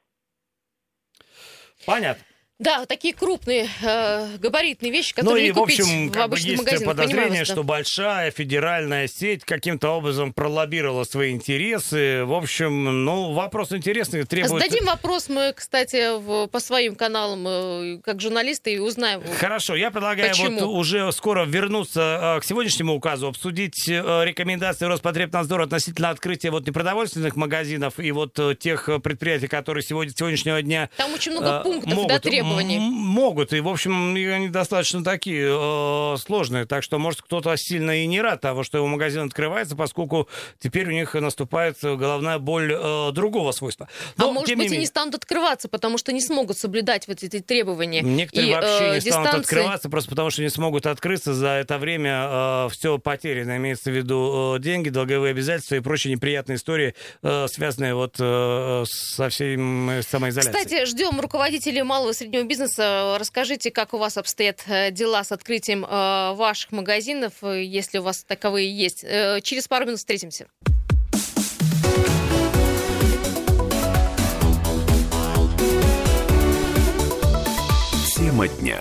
Понятно. 1.85 2.23
Да, 2.59 2.85
такие 2.85 3.13
крупные 3.13 3.69
э, 3.81 4.35
габаритные 4.37 4.91
вещи, 4.91 5.13
Ну 5.15 5.23
которые 5.23 5.45
и, 5.45 5.47
не 5.47 5.51
в 5.53 5.55
купить 5.55 5.79
общем, 5.79 6.09
в 6.09 6.11
как 6.11 6.17
бы 6.17 6.23
обычном 6.35 6.51
есть 6.51 6.63
магазине. 6.65 6.85
подозрение, 6.85 7.45
что 7.45 7.63
большая 7.63 8.31
федеральная 8.31 9.07
сеть 9.07 9.45
каким-то 9.45 9.91
образом 9.91 10.33
пролоббировала 10.33 11.05
свои 11.05 11.31
интересы. 11.31 12.25
В 12.25 12.33
общем, 12.33 13.05
ну, 13.05 13.31
вопрос 13.31 13.71
интересный, 13.71 14.25
требует... 14.25 14.61
Сдадим 14.61 14.85
вопрос 14.87 15.29
мы, 15.29 15.53
кстати, 15.55 16.19
в- 16.19 16.47
по 16.47 16.59
своим 16.59 16.95
каналам, 16.95 17.45
э, 17.47 18.01
как 18.03 18.19
журналисты, 18.19 18.73
и 18.73 18.79
узнаем. 18.79 19.23
Хорошо, 19.39 19.77
я 19.77 19.89
предлагаю 19.89 20.29
Почему? 20.31 20.59
вот 20.59 20.65
уже 20.79 21.09
скоро 21.13 21.45
вернуться 21.45 22.35
э, 22.35 22.41
к 22.41 22.43
сегодняшнему 22.43 22.93
указу, 22.93 23.29
обсудить 23.29 23.87
э, 23.87 23.93
рекомендации 24.25 24.83
Роспотребнадзора 24.85 25.63
относительно 25.63 26.09
открытия 26.09 26.51
вот 26.51 26.67
непродовольственных 26.67 27.37
магазинов 27.37 27.99
и 27.99 28.11
вот 28.11 28.37
тех 28.59 28.89
предприятий, 29.01 29.47
которые 29.47 29.81
сегодня, 29.81 30.11
сегодняшнего 30.13 30.61
дня 30.61 30.89
Там 30.97 31.13
очень 31.13 31.31
много 31.31 31.61
пунктов, 31.63 31.93
могут, 31.93 32.09
да, 32.09 32.19
требований. 32.49 32.79
Могут, 32.79 33.53
и, 33.53 33.59
в 33.59 33.67
общем, 33.67 34.15
они 34.15 34.49
достаточно 34.49 35.03
такие 35.03 35.47
э, 35.49 36.17
сложные, 36.17 36.65
так 36.65 36.83
что, 36.83 36.99
может, 36.99 37.21
кто-то 37.21 37.55
сильно 37.57 38.03
и 38.03 38.07
не 38.07 38.21
рад 38.21 38.41
того, 38.41 38.63
что 38.63 38.77
его 38.77 38.87
магазин 38.87 39.25
открывается, 39.25 39.75
поскольку 39.75 40.27
теперь 40.59 40.87
у 40.87 40.91
них 40.91 41.13
наступает 41.13 41.77
головная 41.81 42.39
боль 42.39 42.73
э, 42.73 43.11
другого 43.11 43.51
свойства. 43.51 43.87
а 44.17 44.21
Но, 44.21 44.31
может 44.31 44.47
тем 44.47 44.59
быть, 44.59 44.71
и 44.71 44.77
не 44.77 44.85
станут 44.85 45.15
открываться, 45.15 45.69
потому 45.69 45.97
что 45.97 46.11
не 46.11 46.21
смогут 46.21 46.57
соблюдать 46.57 47.07
вот 47.07 47.23
эти 47.23 47.39
требования. 47.39 48.01
Некоторые 48.01 48.49
И, 48.49 48.53
вообще 48.53 48.85
э, 48.85 48.93
не 48.95 49.01
станут 49.01 49.25
дистанции- 49.25 49.39
открываться, 49.39 49.89
просто 49.89 50.09
потому 50.09 50.29
что 50.29 50.41
не 50.41 50.49
смогут 50.49 50.85
открыться. 50.85 51.33
За 51.33 51.49
это 51.49 51.77
время 51.77 52.67
все 52.69 52.97
потеряно. 52.97 53.57
Имеется 53.57 53.91
в 53.91 53.93
виду 53.95 54.55
э, 54.55 54.59
деньги, 54.59 54.89
долговые 54.89 55.31
обязательства 55.31 55.75
и 55.75 55.79
прочие 55.79 56.13
неприятные 56.13 56.57
истории, 56.57 56.95
э, 57.23 57.47
связанные 57.49 57.93
вот 57.95 58.15
э, 58.19 58.83
со 58.85 59.29
всей 59.29 59.55
самоизоляцией. 60.03 60.65
Кстати, 60.65 60.85
ждем 60.85 61.19
руководителей 61.19 61.83
малого 61.83 62.11
и 62.11 62.13
среднего 62.13 62.38
бизнеса. 62.47 63.17
Расскажите, 63.19 63.71
как 63.71 63.93
у 63.93 63.97
вас 63.97 64.17
обстоят 64.17 64.63
э, 64.67 64.91
дела 64.91 65.23
с 65.23 65.31
открытием 65.31 65.85
э, 65.85 66.33
ваших 66.33 66.71
магазинов, 66.71 67.33
э, 67.41 67.63
если 67.63 67.99
у 67.99 68.03
вас 68.03 68.23
таковые 68.23 68.75
есть. 68.75 69.05
Через 69.43 69.67
пару 69.67 69.85
минут 69.85 69.99
встретимся. 69.99 70.47
Тема 78.15 78.47
дня. 78.47 78.79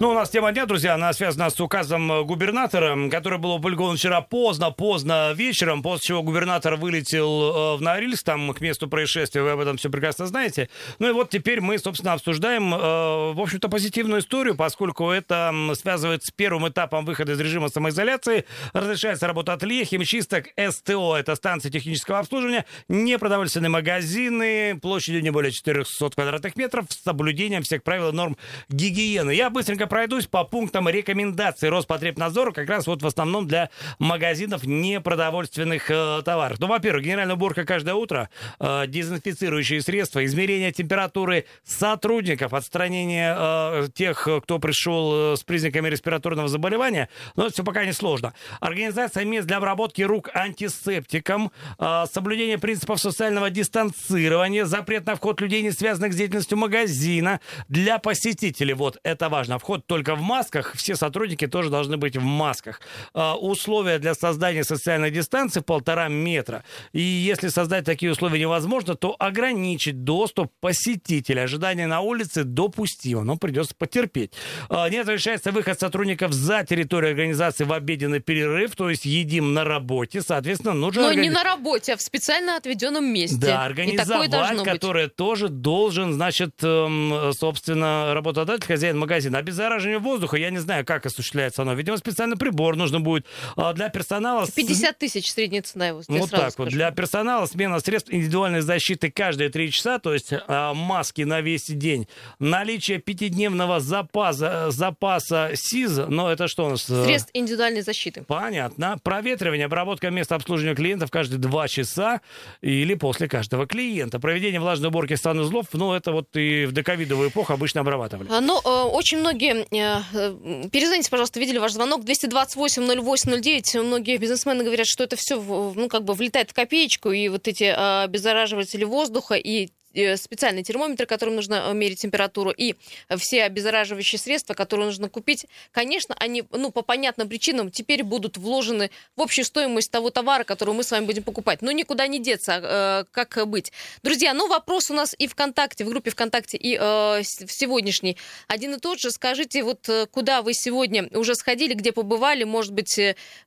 Ну, 0.00 0.10
у 0.10 0.14
нас 0.14 0.30
тема 0.30 0.52
дня, 0.52 0.64
друзья, 0.64 0.94
она 0.94 1.12
связана 1.12 1.50
с 1.50 1.60
указом 1.60 2.12
э, 2.12 2.22
губернатора, 2.22 2.96
который 3.10 3.40
был 3.40 3.54
опубликован 3.54 3.96
вчера 3.96 4.20
поздно, 4.20 4.70
поздно 4.70 5.32
вечером, 5.34 5.82
после 5.82 6.06
чего 6.06 6.22
губернатор 6.22 6.76
вылетел 6.76 7.74
э, 7.74 7.76
в 7.78 7.82
Норильск, 7.82 8.22
там, 8.22 8.54
к 8.54 8.60
месту 8.60 8.88
происшествия, 8.88 9.42
вы 9.42 9.50
об 9.50 9.58
этом 9.58 9.76
все 9.76 9.90
прекрасно 9.90 10.28
знаете. 10.28 10.68
Ну 11.00 11.08
и 11.08 11.12
вот 11.12 11.30
теперь 11.30 11.60
мы, 11.60 11.78
собственно, 11.78 12.12
обсуждаем, 12.12 12.72
э, 12.72 12.78
в 12.78 13.40
общем-то, 13.40 13.68
позитивную 13.68 14.20
историю, 14.20 14.54
поскольку 14.54 15.10
это 15.10 15.52
связывает 15.74 16.22
с 16.22 16.30
первым 16.30 16.68
этапом 16.68 17.04
выхода 17.04 17.32
из 17.32 17.40
режима 17.40 17.68
самоизоляции. 17.68 18.44
Разрешается 18.74 19.26
работа 19.26 19.54
ателье, 19.54 19.84
химчисток, 19.84 20.46
СТО, 20.56 21.16
это 21.16 21.34
станции 21.34 21.70
технического 21.70 22.20
обслуживания, 22.20 22.66
непродовольственные 22.86 23.70
магазины, 23.70 24.78
площадью 24.80 25.24
не 25.24 25.30
более 25.30 25.50
400 25.50 26.10
квадратных 26.10 26.54
метров, 26.54 26.84
с 26.88 27.02
соблюдением 27.02 27.64
всех 27.64 27.82
правил 27.82 28.10
и 28.10 28.12
норм 28.12 28.36
гигиены. 28.68 29.32
Я 29.32 29.50
быстренько 29.50 29.87
пройдусь 29.88 30.26
по 30.26 30.44
пунктам 30.44 30.88
рекомендаций 30.88 31.68
Роспотребнадзора, 31.68 32.52
как 32.52 32.68
раз 32.68 32.86
вот 32.86 33.02
в 33.02 33.06
основном 33.06 33.46
для 33.46 33.70
магазинов 33.98 34.64
непродовольственных 34.64 35.90
э, 35.90 36.22
товаров. 36.24 36.58
Ну, 36.60 36.66
во-первых, 36.66 37.04
генеральная 37.04 37.34
уборка 37.34 37.64
каждое 37.64 37.94
утро, 37.94 38.30
э, 38.60 38.86
дезинфицирующие 38.86 39.82
средства, 39.82 40.24
измерение 40.24 40.72
температуры 40.72 41.46
сотрудников, 41.64 42.54
отстранение 42.54 43.34
э, 43.36 43.88
тех, 43.94 44.28
кто 44.42 44.58
пришел 44.58 45.32
э, 45.32 45.36
с 45.36 45.42
признаками 45.42 45.88
респираторного 45.88 46.48
заболевания. 46.48 47.08
Но 47.36 47.44
это 47.44 47.54
все 47.54 47.64
пока 47.64 47.84
не 47.84 47.92
сложно. 47.92 48.34
Организация 48.60 49.24
мест 49.24 49.46
для 49.46 49.56
обработки 49.58 50.02
рук 50.02 50.30
антисептиком, 50.34 51.50
э, 51.78 52.04
соблюдение 52.12 52.58
принципов 52.58 53.00
социального 53.00 53.50
дистанцирования, 53.50 54.64
запрет 54.64 55.06
на 55.06 55.16
вход 55.16 55.40
людей, 55.40 55.62
не 55.62 55.70
связанных 55.70 56.12
с 56.12 56.16
деятельностью 56.16 56.58
магазина. 56.58 57.40
Для 57.68 57.98
посетителей, 57.98 58.74
вот 58.74 58.98
это 59.02 59.28
важно, 59.28 59.58
вход 59.58 59.77
только 59.86 60.14
в 60.14 60.20
масках, 60.22 60.74
все 60.74 60.96
сотрудники 60.96 61.46
тоже 61.46 61.70
должны 61.70 61.96
быть 61.96 62.16
в 62.16 62.22
масках. 62.22 62.80
Э, 63.14 63.32
Условия 63.32 63.98
для 63.98 64.14
создания 64.14 64.64
социальной 64.64 65.10
дистанции 65.10 65.60
полтора 65.60 66.08
метра. 66.08 66.64
И 66.92 67.00
если 67.00 67.48
создать 67.48 67.84
такие 67.84 68.12
условия 68.12 68.40
невозможно, 68.40 68.94
то 68.94 69.14
ограничить 69.18 70.04
доступ 70.04 70.52
посетителя. 70.60 71.42
Ожидание 71.42 71.86
на 71.86 72.00
улице 72.00 72.44
допустимо, 72.44 73.22
но 73.24 73.36
придется 73.36 73.74
потерпеть. 73.76 74.32
Э, 74.70 74.88
Не 74.90 75.00
разрешается 75.00 75.52
выход 75.52 75.78
сотрудников 75.78 76.32
за 76.32 76.64
территорию 76.64 77.10
организации 77.10 77.64
в 77.64 77.72
обеденный 77.72 78.20
перерыв, 78.20 78.74
то 78.76 78.90
есть 78.90 79.04
едим 79.04 79.54
на 79.54 79.64
работе. 79.64 80.20
Соответственно, 80.22 80.74
нужно... 80.74 81.02
Но 81.02 81.08
органи- 81.12 81.22
не 81.22 81.30
на 81.30 81.44
работе, 81.44 81.94
а 81.94 81.96
в 81.96 82.02
специально 82.02 82.56
отведенном 82.56 83.04
месте. 83.04 83.36
да, 83.38 83.64
организовать, 83.64 84.30
которое 84.64 85.08
тоже 85.08 85.48
должен, 85.48 86.12
значит, 86.12 86.52
эм, 86.62 87.32
собственно, 87.32 88.12
работодатель, 88.14 88.66
хозяин 88.66 88.98
магазина. 88.98 89.38
Обеззараживание 89.68 89.98
воздуха, 89.98 90.36
я 90.38 90.50
не 90.50 90.58
знаю, 90.58 90.84
как 90.86 91.04
осуществляется 91.04 91.62
оно. 91.62 91.74
Видимо, 91.74 91.96
специальный 91.98 92.36
прибор 92.38 92.74
нужно 92.76 93.00
будет 93.00 93.26
а, 93.56 93.72
для 93.74 93.88
персонала. 93.90 94.46
с- 94.46 94.50
50 94.50 94.98
тысяч 94.98 95.30
средняя 95.30 95.62
цена 95.62 95.88
его. 95.88 96.02
вот 96.08 96.30
так 96.30 96.44
вот. 96.44 96.52
скажу. 96.52 96.70
Для 96.70 96.90
персонала 96.90 97.44
смена 97.46 97.78
средств 97.80 98.10
индивидуальной 98.12 98.60
защиты 98.62 99.10
каждые 99.10 99.50
три 99.50 99.70
часа, 99.70 99.98
то 99.98 100.14
есть 100.14 100.30
а, 100.46 100.72
маски 100.74 101.22
на 101.22 101.40
весь 101.42 101.66
день. 101.66 102.08
Наличие 102.38 102.98
пятидневного 102.98 103.80
запаса, 103.80 104.70
запаса 104.70 105.50
СИЗ, 105.54 106.00
но 106.08 106.30
это 106.32 106.48
что 106.48 106.66
у 106.66 106.70
нас? 106.70 106.88
э, 106.88 107.04
Средств 107.04 107.30
индивидуальной 107.34 107.82
защиты. 107.82 108.22
Понятно. 108.26 108.98
Проветривание, 109.02 109.66
обработка 109.66 110.10
места 110.10 110.34
обслуживания 110.34 110.74
клиентов 110.74 111.10
каждые 111.10 111.38
два 111.38 111.68
часа 111.68 112.20
или 112.62 112.94
после 112.94 113.28
каждого 113.28 113.66
клиента. 113.66 114.18
Проведение 114.18 114.60
влажной 114.60 114.88
уборки 114.88 115.14
санузлов, 115.14 115.66
ну, 115.72 115.92
это 115.92 116.12
вот 116.12 116.34
и 116.36 116.64
в 116.66 116.72
доковидовую 116.72 117.28
эпоху 117.28 117.52
обычно 117.52 117.82
обрабатывали. 117.82 118.28
А, 118.30 118.40
Ну, 118.40 118.58
э, 118.64 118.68
очень 118.88 119.18
многие... 119.18 119.57
э, 119.70 120.68
Перезвоните, 120.70 121.10
пожалуйста, 121.10 121.40
видели 121.40 121.58
ваш 121.58 121.72
звонок 121.72 122.02
228-08-09. 122.02 123.82
Многие 123.82 124.16
бизнесмены 124.16 124.64
говорят, 124.64 124.86
что 124.86 125.04
это 125.04 125.16
все, 125.16 125.40
ну, 125.40 125.88
как 125.88 126.04
бы 126.04 126.14
влетает 126.14 126.50
в 126.50 126.54
копеечку, 126.54 127.10
и 127.10 127.28
вот 127.28 127.48
эти 127.48 127.64
э, 127.64 128.04
обеззараживатели 128.04 128.84
воздуха, 128.84 129.34
и 129.34 129.68
э, 129.98 130.16
специальные 130.16 130.64
термометры, 130.64 131.06
которым 131.06 131.36
нужно 131.36 131.66
э, 131.66 131.74
мерить 131.74 132.00
температуру, 132.00 132.50
и 132.50 132.74
все 133.16 133.44
обеззараживающие 133.44 134.18
средства, 134.18 134.54
которые 134.54 134.86
нужно 134.86 135.08
купить, 135.08 135.46
конечно, 135.72 136.14
они, 136.18 136.44
ну, 136.50 136.70
по 136.70 136.82
понятным 136.82 137.28
причинам 137.28 137.70
теперь 137.70 138.02
будут 138.02 138.36
вложены 138.36 138.90
в 139.16 139.22
общую 139.22 139.44
стоимость 139.44 139.90
того 139.90 140.10
товара, 140.10 140.44
который 140.44 140.74
мы 140.74 140.82
с 140.82 140.90
вами 140.90 141.06
будем 141.06 141.22
покупать. 141.22 141.62
Но 141.62 141.70
никуда 141.72 142.06
не 142.06 142.20
деться, 142.20 142.60
э, 142.62 143.04
как 143.10 143.46
быть. 143.46 143.72
Друзья, 144.02 144.34
ну, 144.34 144.48
вопрос 144.48 144.90
у 144.90 144.94
нас 144.94 145.14
и 145.18 145.26
ВКонтакте, 145.26 145.84
в 145.84 145.88
группе 145.88 146.10
ВКонтакте, 146.10 146.56
и 146.56 146.76
в 146.78 147.22
сегодняшней 147.24 148.16
один 148.46 148.74
и 148.74 148.78
тот 148.78 149.00
же. 149.00 149.10
Скажите, 149.10 149.62
вот 149.62 149.88
куда 150.10 150.42
вы 150.42 150.54
сегодня 150.54 151.08
уже 151.12 151.34
сходили, 151.34 151.74
где 151.74 151.92
побывали, 151.92 152.44
может 152.44 152.72
быть, 152.72 152.98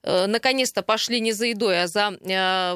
наконец-то 0.04 0.82
пошли 0.82 1.20
не 1.20 1.32
за 1.32 1.48
едой, 1.48 1.84
а 1.84 1.88
за 1.88 2.12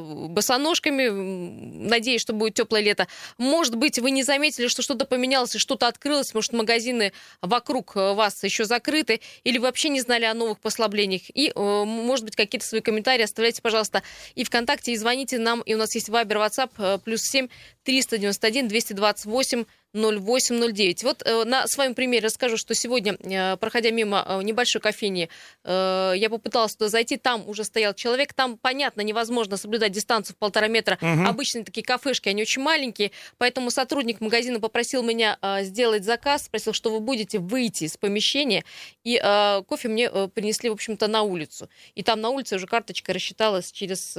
босоножками, 0.02 1.10
надеюсь, 1.10 2.22
что 2.22 2.34
будет 2.34 2.56
теплое 2.56 2.82
лето. 2.82 3.08
Может 3.38 3.65
быть, 3.74 3.98
вы 3.98 4.12
не 4.12 4.22
заметили, 4.22 4.68
что 4.68 4.84
что-то 4.84 5.06
поменялось 5.06 5.56
и 5.56 5.58
что-то 5.58 5.88
открылось, 5.88 6.36
может, 6.36 6.54
магазины 6.54 7.14
вокруг 7.42 7.96
э, 7.96 8.14
вас 8.14 8.44
еще 8.44 8.66
закрыты, 8.66 9.22
или 9.44 9.58
вообще 9.58 9.90
не 9.90 10.02
знали 10.02 10.26
о 10.26 10.36
новых 10.36 10.60
послаблениях. 10.60 11.24
И, 11.34 11.52
э, 11.56 11.84
может 11.86 12.26
быть, 12.26 12.36
какие-то 12.36 12.68
свои 12.68 12.82
комментарии 12.82 13.24
оставляйте, 13.24 13.64
пожалуйста, 13.64 14.04
и 14.36 14.44
ВКонтакте, 14.44 14.92
и 14.92 14.98
звоните 14.98 15.40
нам, 15.40 15.62
и 15.62 15.74
у 15.74 15.78
нас 15.78 15.96
есть 15.96 16.10
Вайбер, 16.10 16.38
WhatsApp, 16.38 16.70
э, 16.78 17.00
плюс 17.04 17.22
7 17.24 17.48
391 17.84 18.68
228 18.68 19.66
0809. 19.96 21.04
Вот 21.04 21.24
э, 21.26 21.44
на 21.46 21.68
своем 21.68 21.96
примере 21.96 22.26
расскажу, 22.26 22.58
что 22.58 22.76
сегодня, 22.76 23.18
э, 23.22 23.58
проходя 23.58 23.92
мимо 23.92 24.24
э, 24.28 24.44
небольшой 24.44 24.82
кофейни, 24.82 25.30
я 25.64 26.28
попыталась 26.30 26.76
туда 26.76 26.90
зайти, 26.90 27.18
там 27.18 27.48
уже 27.48 27.64
стоял 27.64 27.94
человек, 27.94 28.34
там, 28.34 28.58
понятно, 28.58 29.02
невозможно 29.02 29.58
соблюдать 29.58 29.92
дистанцию 29.92 30.36
в 30.36 30.40
полтора 30.40 30.68
метра. 30.68 30.98
Мгм. 31.02 31.26
Обычные 31.26 31.64
такие 31.64 31.84
кафешки, 31.84 32.30
они 32.30 32.42
очень 32.42 32.62
маленькие, 32.62 33.12
поэтому 33.38 33.72
сотрудник 33.72 34.22
магазина 34.22 34.60
попросил 34.60 35.02
меня 35.02 35.38
сделать 35.62 36.04
заказ, 36.04 36.46
спросил, 36.46 36.74
что 36.74 36.92
вы 36.92 37.00
будете 37.00 37.40
выйти 37.40 37.86
из 37.86 37.98
помещения, 37.98 38.64
и 39.04 39.20
кофе 39.68 39.88
мне 39.88 40.10
принесли, 40.10 40.70
в 40.70 40.74
общем-то, 40.74 41.08
на 41.08 41.24
улицу. 41.24 41.70
И 41.96 42.04
там 42.04 42.22
на 42.22 42.30
улице 42.30 42.58
уже 42.58 42.68
карточка 42.68 43.14
рассчиталась 43.14 43.72
через... 43.72 44.14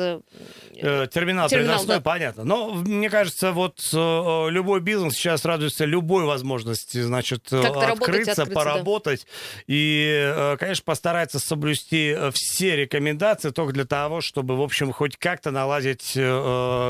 терминал, 0.74 1.48
Терминал, 1.48 1.84
да. 1.84 2.00
понятно. 2.00 2.44
Но 2.44 2.72
мне 2.72 3.10
кажется, 3.10 3.52
вот 3.52 3.80
любой 3.92 4.80
бизнес 4.80 5.14
сейчас 5.14 5.44
радует 5.44 5.65
пользуется 5.66 5.84
любой 5.84 6.24
возможностью, 6.24 7.04
значит, 7.04 7.52
открыться, 7.52 7.92
открыться, 7.92 8.46
поработать. 8.46 9.26
Да. 9.26 9.62
И, 9.66 10.56
конечно, 10.58 10.84
постарается 10.84 11.38
соблюсти 11.38 12.16
все 12.32 12.76
рекомендации 12.76 13.50
только 13.50 13.72
для 13.72 13.84
того, 13.84 14.20
чтобы, 14.20 14.56
в 14.56 14.62
общем, 14.62 14.92
хоть 14.92 15.16
как-то 15.16 15.50
наладить 15.50 16.16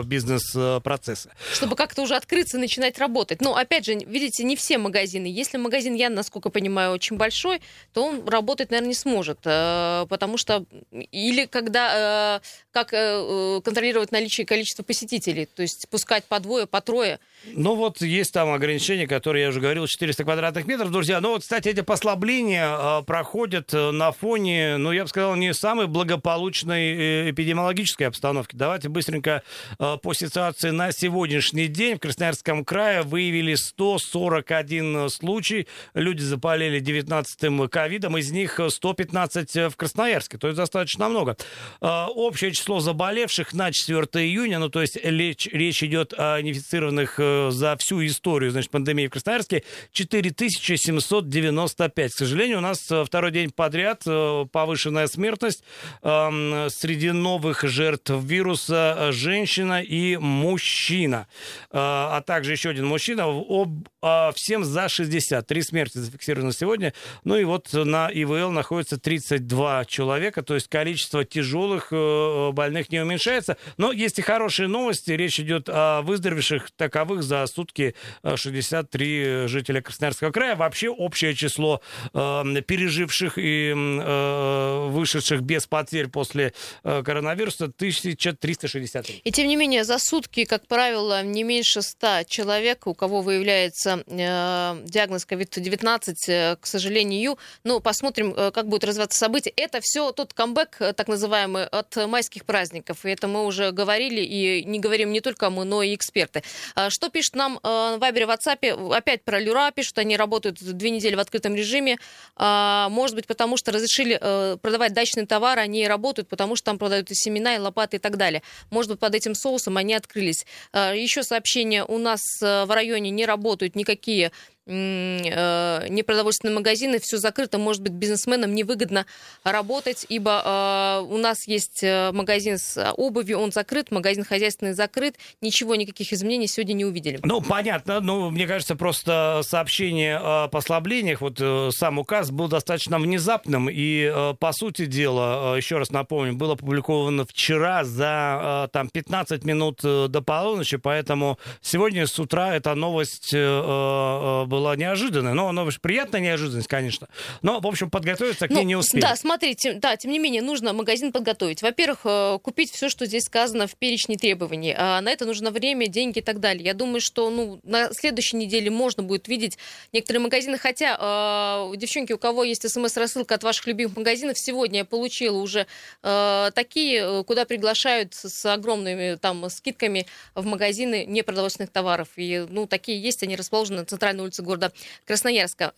бизнес-процессы. 0.07 1.31
Чтобы 1.53 1.77
как-то 1.77 2.03
уже 2.03 2.17
открыться, 2.17 2.59
начинать 2.59 2.99
работать. 2.99 3.41
Но, 3.41 3.57
опять 3.57 3.87
же, 3.87 3.95
видите, 3.95 4.45
не 4.45 4.57
все 4.57 4.79
магазины. 4.79 5.27
Если 5.27 5.57
магазин, 5.59 5.95
я, 5.95 6.11
насколько 6.11 6.51
понимаю, 6.51 6.93
очень 6.93 7.17
большой, 7.17 7.63
то 7.93 8.05
он 8.05 8.29
работать, 8.29 8.71
наверное, 8.71 8.89
не 8.89 8.95
сможет. 8.95 9.39
Потому 9.41 10.37
что 10.37 10.65
или 11.11 11.47
когда 11.47 12.41
как 12.73 12.91
контролировать 12.91 14.13
наличие 14.13 14.45
и 14.45 14.47
количество 14.47 14.83
посетителей, 14.83 15.47
то 15.47 15.63
есть 15.63 15.89
пускать 15.89 16.25
по 16.25 16.41
двое, 16.41 16.67
по 16.67 16.81
трое. 16.81 17.19
Ну 17.55 17.75
вот 17.75 18.01
есть 18.01 18.33
там 18.33 18.51
ограничения, 18.51 19.07
которые 19.07 19.45
я 19.45 19.49
уже 19.51 19.61
говорил, 19.61 19.87
400 19.87 20.25
квадратных 20.25 20.67
метров, 20.67 20.91
друзья. 20.91 21.21
Но 21.21 21.31
вот, 21.31 21.43
кстати, 21.43 21.69
эти 21.69 21.81
послабления 21.81 23.01
э, 23.01 23.03
проходят 23.05 23.73
э, 23.73 23.91
на 23.93 24.13
фоне, 24.13 24.77
ну 24.79 24.93
я 24.93 25.03
бы 25.03 25.09
сказал, 25.09 25.37
не 25.37 25.55
самой 25.55 25.87
благополучной 25.87 26.93
э, 26.93 27.31
эпидемиологической 27.31 28.09
обстановки. 28.09 28.57
Давайте 28.57 28.89
быстренько 28.89 29.43
по 29.79 30.15
ситуации 30.15 30.71
на 30.71 30.93
сегодняшний 30.93 31.69
день 31.69 31.97
в 31.97 32.01
Красноярском 32.01 32.65
крае 32.65 33.03
выявили 33.03 33.55
141 33.55 35.09
случай. 35.11 35.67
Люди 35.95 36.23
заболели 36.23 36.81
19-м 36.81 37.69
ковидом, 37.69 38.17
из 38.17 38.31
них 38.33 38.61
115 38.69 39.71
в 39.71 39.77
Красноярске, 39.77 40.39
то 40.39 40.49
есть 40.49 40.57
достаточно 40.57 41.09
много. 41.09 41.37
Общее 41.81 42.53
число 42.53 42.81
заболевших 42.81 43.53
на 43.53 43.73
4 43.73 44.07
июня, 44.25 44.59
ну 44.59 44.69
то 44.69 44.81
есть 44.81 44.97
речь, 45.03 45.49
речь 45.53 45.83
идет 45.83 46.15
о 46.17 46.41
инфицированных 46.41 47.21
за 47.51 47.77
всю 47.77 48.05
историю, 48.05 48.51
значит, 48.51 48.71
пандемии 48.71 49.07
в 49.07 49.11
Красноярске, 49.11 49.63
4795. 49.93 52.13
К 52.13 52.15
сожалению, 52.15 52.59
у 52.59 52.61
нас 52.61 52.91
э, 52.91 53.05
второй 53.05 53.31
день 53.31 53.51
подряд 53.51 54.03
э, 54.07 54.45
повышенная 54.51 55.07
смертность 55.07 55.63
эм, 56.03 56.69
среди 56.71 57.13
новых 57.13 57.63
жертв 57.63 58.11
вируса 58.11 59.11
женщина 59.13 59.83
и 59.83 60.17
мужчина, 60.17 61.27
а 61.71 62.21
также 62.23 62.53
еще 62.53 62.71
один 62.71 62.87
мужчина, 62.87 63.27
об, 63.27 63.89
всем 64.35 64.65
за 64.65 64.89
60. 64.89 65.47
Три 65.47 65.63
смерти 65.63 65.99
зафиксировано 65.99 66.53
сегодня. 66.53 66.93
Ну 67.25 67.37
и 67.37 67.45
вот 67.45 67.73
на 67.73 68.11
ИВЛ 68.13 68.51
находится 68.51 68.99
32 68.99 69.85
человека, 69.87 70.43
то 70.43 70.55
есть 70.55 70.69
количество 70.69 71.25
тяжелых 71.25 71.93
больных 71.93 72.91
не 72.91 73.01
уменьшается. 73.01 73.57
Но 73.77 73.93
есть 73.93 74.19
и 74.19 74.23
хорошие 74.23 74.69
новости. 74.69 75.13
Речь 75.13 75.41
идет 75.41 75.69
о 75.69 76.03
выздоровевших 76.03 76.71
таковых 76.73 77.16
за 77.23 77.47
сутки 77.47 77.95
63 78.25 79.23
э, 79.23 79.49
жителя 79.49 79.81
Красноярского 79.81 80.31
края. 80.31 80.57
Вообще 80.57 80.89
общее 80.89 81.35
число 81.35 81.81
э, 82.13 82.63
переживших 82.67 83.39
и 83.39 83.73
э, 83.75 84.87
вышедших 84.89 85.43
без 85.43 85.67
потерь 85.67 86.09
после 86.09 86.53
э, 86.85 87.03
коронавируса 87.03 87.65
1363. 87.65 89.23
И 89.25 89.33
тем 89.33 89.49
не 89.49 89.57
менее, 89.57 89.85
за 89.85 89.99
сутки, 89.99 90.45
как 90.45 90.67
правило, 90.67 91.23
не 91.23 91.45
меньше 91.45 91.83
100 91.83 92.25
человек, 92.29 92.87
у 92.87 92.95
кого 92.95 93.23
выявляется 93.23 94.05
э, 94.07 94.83
диагноз 94.85 95.27
COVID-19, 95.29 96.15
э, 96.29 96.57
к 96.57 96.67
сожалению. 96.67 97.39
Ну, 97.65 97.81
посмотрим, 97.81 98.35
как 98.35 98.69
будут 98.69 98.85
развиваться 98.85 99.19
события. 99.19 99.53
Это 99.57 99.81
все 99.81 100.13
тот 100.13 100.33
камбэк, 100.33 100.95
так 100.97 101.09
называемый, 101.09 101.67
от 101.67 101.97
майских 102.09 102.45
праздников. 102.45 103.05
И 103.05 103.11
это 103.11 103.29
мы 103.29 103.45
уже 103.45 103.73
говорили, 103.73 104.21
и 104.21 104.65
не 104.65 104.79
говорим 104.79 105.13
не 105.13 105.21
только 105.21 105.51
мы, 105.51 105.65
но 105.65 105.83
и 105.83 105.95
эксперты. 105.95 106.43
А, 106.75 106.91
что 107.07 107.13
пишет 107.13 107.37
нам 107.37 107.61
э, 107.63 107.97
в 107.97 107.99
Вайбере, 108.01 108.27
в 108.27 108.31
WhatsApp? 108.31 108.93
Опять 108.93 109.23
про 109.23 109.39
Люра 109.39 109.71
пишут, 109.71 109.99
они 109.99 110.17
работают 110.17 110.59
две 110.61 110.91
недели 110.91 111.15
в 111.15 111.21
открытом 111.21 111.55
режиме. 111.55 111.99
А, 112.35 112.89
может 112.89 113.15
быть, 113.15 113.29
потому 113.29 113.57
что 113.57 113.71
разрешили 113.71 114.19
э, 114.21 114.57
продавать 114.61 114.93
дачные 114.93 115.25
товары, 115.25 115.61
они 115.61 115.87
работают, 115.87 116.29
потому 116.29 116.57
что 116.57 116.65
там 116.65 116.79
продают 116.79 117.13
и 117.13 117.15
семена, 117.15 117.55
и 117.55 117.59
лопаты, 117.59 117.99
и 117.99 118.01
так 118.01 118.17
далее. 118.17 118.43
Может 118.71 118.91
быть, 118.91 118.99
под 118.99 119.15
этим 119.15 119.37
соусом 119.37 119.77
они 119.77 119.95
открылись. 119.95 120.47
А, 120.73 120.95
еще 120.95 121.23
сообщение, 121.23 121.85
у 121.85 121.99
нас 121.99 122.21
э, 122.43 122.65
в 122.65 122.75
районе 122.75 123.11
не 123.11 123.25
работают 123.25 123.77
никакие 123.77 124.33
непродовольственные 124.67 126.55
магазины, 126.55 126.99
все 126.99 127.19
закрыто, 127.19 127.57
может 127.59 127.83
быть, 127.83 127.93
бизнесменам 127.93 128.53
невыгодно 128.53 129.07
работать, 129.45 130.05
ибо 130.09 130.43
э, 130.45 131.07
у 131.09 131.19
нас 131.19 131.47
есть 131.47 131.85
э, 131.85 132.11
магазин 132.13 132.59
с 132.59 132.93
обувью, 132.97 133.39
он 133.39 133.53
закрыт, 133.53 133.93
магазин 133.93 134.25
хозяйственный 134.25 134.73
закрыт, 134.73 135.15
ничего, 135.41 135.77
никаких 135.77 136.13
изменений 136.13 136.49
сегодня 136.49 136.73
не 136.73 136.85
увидели. 136.85 137.21
Ну, 137.23 137.41
понятно, 137.41 138.01
ну, 138.01 138.31
мне 138.31 138.49
кажется, 138.49 138.75
просто 138.75 139.43
сообщение 139.45 140.19
о 140.21 140.49
послаблениях, 140.49 141.21
вот 141.21 141.41
сам 141.73 141.99
указ 142.01 142.33
был 142.33 142.49
достаточно 142.49 142.99
внезапным, 142.99 143.71
и, 143.71 144.35
по 144.41 144.53
сути 144.53 144.87
дела, 144.87 145.57
еще 145.57 145.79
раз 145.79 145.91
напомню, 145.91 146.35
было 146.35 146.55
опубликовано 146.55 147.25
вчера 147.25 147.85
за 147.85 148.69
там 148.73 148.89
15 148.89 149.45
минут 149.45 149.81
до 149.83 150.23
полуночи, 150.23 150.77
поэтому 150.77 151.39
сегодня 151.61 152.07
с 152.07 152.19
утра 152.19 152.57
эта 152.57 152.75
новость 152.75 153.33
была 153.33 154.56
была 154.57 154.75
неожиданная. 154.75 155.35
Но 155.35 155.49
она 155.49 155.67
приятная 155.83 156.21
неожиданность, 156.21 156.69
конечно. 156.69 157.09
Но, 157.43 157.61
в 157.61 157.67
общем, 157.67 157.91
подготовиться 157.91 158.49
к 158.49 158.51
ней 158.51 158.63
ну, 158.63 158.63
не 158.63 158.77
успели. 158.77 159.03
Да, 159.03 159.15
смотрите, 159.15 159.75
да, 159.75 159.97
тем 159.97 160.11
не 160.11 160.19
менее, 160.19 160.41
нужно 160.41 160.73
магазин 160.73 161.13
подготовить. 161.13 161.61
Во-первых, 161.61 162.01
э, 162.05 162.39
купить 162.43 162.71
все, 162.73 162.89
что 162.89 163.05
здесь 163.05 163.25
сказано 163.25 163.67
в 163.67 163.75
перечне 163.75 164.17
требований. 164.17 164.75
А 164.77 165.01
на 165.03 165.11
это 165.11 165.27
нужно 165.27 165.51
время, 165.51 165.89
деньги 165.89 166.21
и 166.21 166.23
так 166.23 166.41
далее. 166.41 166.65
Я 166.65 166.75
думаю, 166.75 167.03
что 167.03 167.29
ну, 167.29 167.61
на 167.65 167.93
следующей 167.93 168.39
неделе 168.39 168.71
можно 168.71 169.03
будет 169.03 169.29
видеть 169.29 169.59
некоторые 169.93 170.23
магазины. 170.23 170.57
Хотя, 170.57 170.97
э, 170.99 171.77
девчонки, 171.77 172.15
у 172.15 172.19
кого 172.19 172.45
есть 172.45 172.69
смс-рассылка 172.69 173.35
от 173.35 173.45
ваших 173.45 173.67
любимых 173.67 173.97
магазинов, 173.97 174.39
сегодня 174.39 174.79
я 174.79 174.85
получила 174.87 175.37
уже 175.37 175.67
э, 176.03 176.51
такие, 176.55 177.25
куда 177.25 177.45
приглашают 177.45 178.15
с 178.15 178.47
огромными 178.47 179.17
там 179.17 179.51
скидками 179.51 180.07
в 180.35 180.47
магазины 180.47 181.05
непродовольственных 181.07 181.71
товаров. 181.71 182.09
И, 182.17 182.47
ну, 182.49 182.67
такие 182.67 183.01
есть, 183.01 183.23
они 183.23 183.37
расположены 183.37 183.81
на 183.81 183.85
центральной 183.85 184.25
улице 184.25 184.43
города 184.47 184.73
Красноярска. 185.05 185.73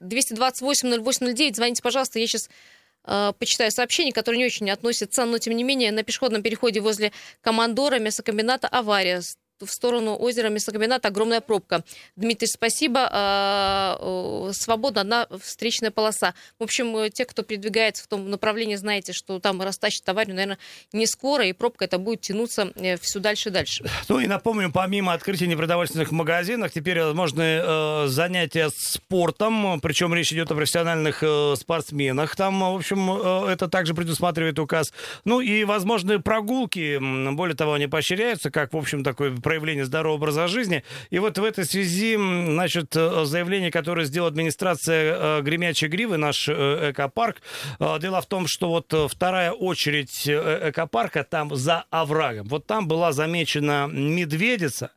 228-08-09, 0.00 1.54
звоните, 1.54 1.82
пожалуйста, 1.82 2.18
я 2.18 2.26
сейчас 2.26 2.50
э, 3.04 3.32
почитаю 3.38 3.70
сообщение, 3.70 4.12
которое 4.12 4.38
не 4.38 4.46
очень 4.46 4.70
относится, 4.70 5.24
но 5.24 5.38
тем 5.38 5.54
не 5.54 5.64
менее 5.64 5.92
на 5.92 6.02
пешеходном 6.02 6.42
переходе 6.42 6.80
возле 6.80 7.12
командора 7.40 7.98
мясокомбината 7.98 8.68
авария 8.68 9.22
в 9.60 9.70
сторону 9.70 10.16
озера 10.16 10.48
мясокомбината 10.48 11.08
огромная 11.08 11.40
пробка. 11.40 11.84
Дмитрий, 12.16 12.48
спасибо. 12.48 13.08
А, 13.10 14.50
свободна 14.52 15.00
одна 15.02 15.26
встречная 15.40 15.90
полоса. 15.90 16.34
В 16.58 16.64
общем, 16.64 17.10
те, 17.10 17.24
кто 17.24 17.42
передвигается 17.42 18.04
в 18.04 18.06
том 18.06 18.30
направлении, 18.30 18.76
знаете, 18.76 19.12
что 19.12 19.38
там 19.40 19.62
растащит 19.62 20.08
аварию, 20.08 20.34
наверное, 20.34 20.58
не 20.92 21.06
скоро, 21.06 21.46
и 21.46 21.52
пробка 21.52 21.84
это 21.84 21.98
будет 21.98 22.22
тянуться 22.22 22.72
э, 22.76 22.96
все 22.98 23.20
дальше 23.20 23.48
и 23.48 23.52
дальше. 23.52 23.84
Ну 24.08 24.20
и 24.20 24.26
напомню, 24.26 24.70
помимо 24.72 25.12
открытия 25.12 25.46
непродовольственных 25.46 26.10
магазинов, 26.10 26.72
теперь 26.72 27.00
возможны 27.00 27.60
э, 27.62 28.06
занятия 28.08 28.70
спортом, 28.74 29.80
причем 29.80 30.14
речь 30.14 30.32
идет 30.32 30.50
о 30.50 30.54
профессиональных 30.54 31.22
э, 31.22 31.54
спортсменах. 31.56 32.36
Там, 32.36 32.60
в 32.60 32.76
общем, 32.76 33.10
э, 33.10 33.52
это 33.52 33.68
также 33.68 33.94
предусматривает 33.94 34.58
указ. 34.58 34.92
Ну 35.24 35.40
и 35.40 35.64
возможные 35.64 36.20
прогулки, 36.20 36.98
более 37.32 37.56
того, 37.56 37.74
они 37.74 37.86
поощряются, 37.86 38.50
как, 38.50 38.72
в 38.72 38.76
общем, 38.76 39.04
такой 39.04 39.30
проявление 39.46 39.84
здорового 39.84 40.16
образа 40.16 40.48
жизни. 40.48 40.82
И 41.10 41.20
вот 41.20 41.38
в 41.38 41.44
этой 41.44 41.64
связи, 41.64 42.16
значит, 42.16 42.96
э, 42.96 43.24
заявление, 43.26 43.70
которое 43.70 44.04
сделала 44.04 44.28
администрация 44.28 45.38
э, 45.38 45.42
Гремячей 45.42 45.86
Гривы, 45.86 46.16
наш 46.16 46.48
э, 46.48 46.90
экопарк. 46.90 47.36
Дело 47.78 48.20
в 48.20 48.26
том, 48.26 48.48
что 48.48 48.70
вот 48.70 48.92
вторая 49.08 49.52
очередь 49.52 50.26
экопарка 50.26 51.22
там 51.22 51.54
за 51.54 51.84
оврагом. 51.90 52.48
Вот 52.48 52.66
там 52.66 52.88
была 52.88 53.12
замечена 53.12 53.86
медведица. 53.88 54.90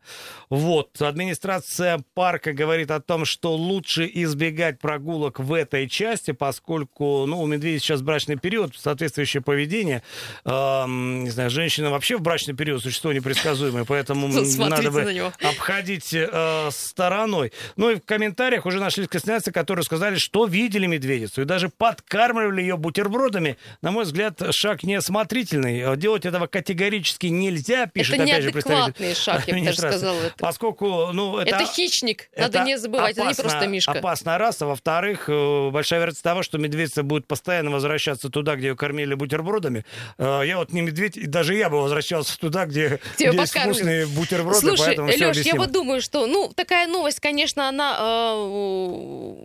Вот, 0.50 1.00
администрация 1.00 2.04
парка 2.16 2.54
говорит 2.54 2.90
о 2.90 3.00
том, 3.00 3.26
что 3.26 3.56
лучше 3.56 4.10
избегать 4.12 4.80
прогулок 4.80 5.40
в 5.40 5.54
этой 5.54 5.88
части, 5.88 6.32
поскольку, 6.32 7.26
ну, 7.28 7.40
у 7.40 7.46
медведей 7.46 7.78
сейчас 7.78 8.02
брачный 8.02 8.36
период, 8.36 8.76
соответствующее 8.76 9.44
поведение. 9.44 10.02
Э, 10.44 10.86
не 10.88 11.30
знаю, 11.30 11.52
женщина 11.52 11.92
вообще 11.92 12.18
в 12.18 12.22
брачный 12.22 12.56
период 12.56 12.82
существо 12.82 13.14
непредсказуемое, 13.14 13.86
поэтому 13.86 14.28
надо 14.58 14.92
бы 14.92 15.32
обходить 15.42 16.14
э, 16.14 16.70
стороной. 16.72 17.52
Ну 17.76 17.92
и 17.92 17.96
в 17.96 18.02
комментариях 18.02 18.66
уже 18.66 18.80
нашлись 18.80 19.08
красноярцы, 19.08 19.52
которые 19.52 19.84
сказали, 19.84 20.18
что 20.18 20.46
видели 20.46 20.86
медведицу 20.86 21.42
и 21.42 21.46
даже 21.46 21.70
подкармливали 21.70 22.62
ее 22.62 22.78
бутербродами. 22.78 23.58
На 23.82 23.92
мой 23.92 24.04
взгляд, 24.04 24.42
шаг 24.52 24.84
неосмотрительный. 24.84 25.98
Делать 25.98 26.26
этого 26.26 26.48
категорически 26.48 27.28
нельзя, 27.28 27.88
пишет 27.88 28.16
это 28.16 28.24
опять 28.24 28.44
же 28.44 28.52
представитель 28.52 29.16
шаг, 29.16 29.48
я 29.48 29.56
бы 29.56 29.62
даже 29.66 29.78
сказала. 29.78 30.22
Это. 30.22 30.36
Поскольку, 30.38 31.10
ну, 31.14 31.38
это... 31.38 31.56
Это 31.56 31.66
хищник, 31.66 32.30
это 32.34 32.60
надо 32.60 32.64
не 32.66 32.78
забывать, 32.78 33.18
опасно, 33.18 33.32
это 33.32 33.42
не 33.42 33.50
просто 33.50 33.68
мишка. 33.68 33.92
Опасная 33.92 34.38
раса. 34.38 34.66
Во-вторых, 34.66 35.26
э, 35.28 35.70
большая 35.72 36.00
вероятность 36.00 36.24
того, 36.24 36.44
что 36.44 36.58
медведица 36.58 37.04
будет 37.04 37.28
постоянно 37.28 37.72
возвращаться 37.72 38.30
туда, 38.30 38.56
где 38.56 38.70
ее 38.70 38.76
кормили 38.76 39.14
бутербродами. 39.14 39.86
Э, 40.18 40.42
я 40.46 40.58
вот 40.58 40.72
не 40.72 40.82
медведь, 40.82 41.18
и 41.18 41.26
даже 41.26 41.56
я 41.56 41.70
бы 41.70 41.82
возвращался 41.82 42.40
туда, 42.40 42.66
где, 42.66 43.00
где 43.16 43.32
есть 43.32 43.58
вкусные 43.58 44.06
бутерброды 44.08 44.29
бутерброды, 44.30 44.60
Слушай, 44.60 44.96
поэтому 44.98 45.08
Леш, 45.08 45.38
я 45.46 45.56
вот 45.56 45.72
думаю, 45.72 46.02
что, 46.02 46.28
ну, 46.28 46.52
такая 46.56 46.88
новость, 46.88 47.20
конечно, 47.20 47.68
она, 47.68 47.98
э, 48.00 48.36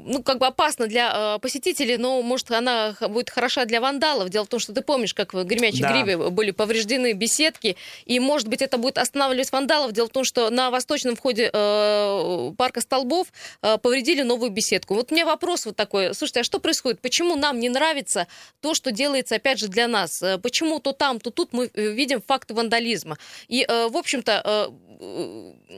ну, 0.06 0.22
как 0.24 0.38
бы 0.38 0.46
опасна 0.46 0.86
для 0.86 1.36
э, 1.36 1.38
посетителей, 1.40 1.96
но, 1.96 2.22
может, 2.22 2.50
она 2.50 2.94
будет 3.00 3.30
хороша 3.30 3.64
для 3.64 3.80
вандалов. 3.80 4.28
Дело 4.28 4.44
в 4.44 4.48
том, 4.48 4.60
что 4.60 4.72
ты 4.72 4.82
помнишь, 4.82 5.14
как 5.14 5.34
в 5.34 5.44
Гремячей 5.44 5.82
Да. 5.82 5.92
Гриве 5.92 6.16
были 6.30 6.50
повреждены 6.50 7.12
беседки, 7.12 7.76
и, 8.04 8.20
может 8.20 8.48
быть, 8.48 8.62
это 8.62 8.78
будет 8.78 8.98
останавливать 8.98 9.50
вандалов. 9.52 9.92
Дело 9.92 10.06
в 10.06 10.10
том, 10.10 10.24
что 10.24 10.50
на 10.50 10.70
восточном 10.70 11.16
входе 11.16 11.50
э, 11.52 12.52
парка 12.56 12.80
Столбов 12.80 13.28
э, 13.62 13.78
повредили 13.78 14.22
новую 14.22 14.50
беседку. 14.50 14.94
Вот 14.94 15.12
у 15.12 15.14
меня 15.14 15.26
вопрос 15.26 15.66
вот 15.66 15.76
такой. 15.76 16.14
Слушайте, 16.14 16.40
а 16.40 16.44
что 16.44 16.58
происходит? 16.58 17.00
Почему 17.00 17.36
нам 17.36 17.60
не 17.60 17.68
нравится 17.68 18.26
то, 18.60 18.74
что 18.74 18.90
делается, 18.90 19.36
опять 19.36 19.58
же, 19.58 19.68
для 19.68 19.88
нас? 19.88 20.22
Э, 20.22 20.38
Почему 20.38 20.78
то 20.80 20.92
там, 20.92 21.20
то 21.20 21.30
тут 21.30 21.52
мы 21.52 21.70
э, 21.72 21.92
видим 21.92 22.22
факты 22.26 22.54
вандализма? 22.54 23.18
И, 23.48 23.64
э, 23.66 23.88
в 23.88 23.96
общем-то, 23.96 24.42
э, 24.44 24.73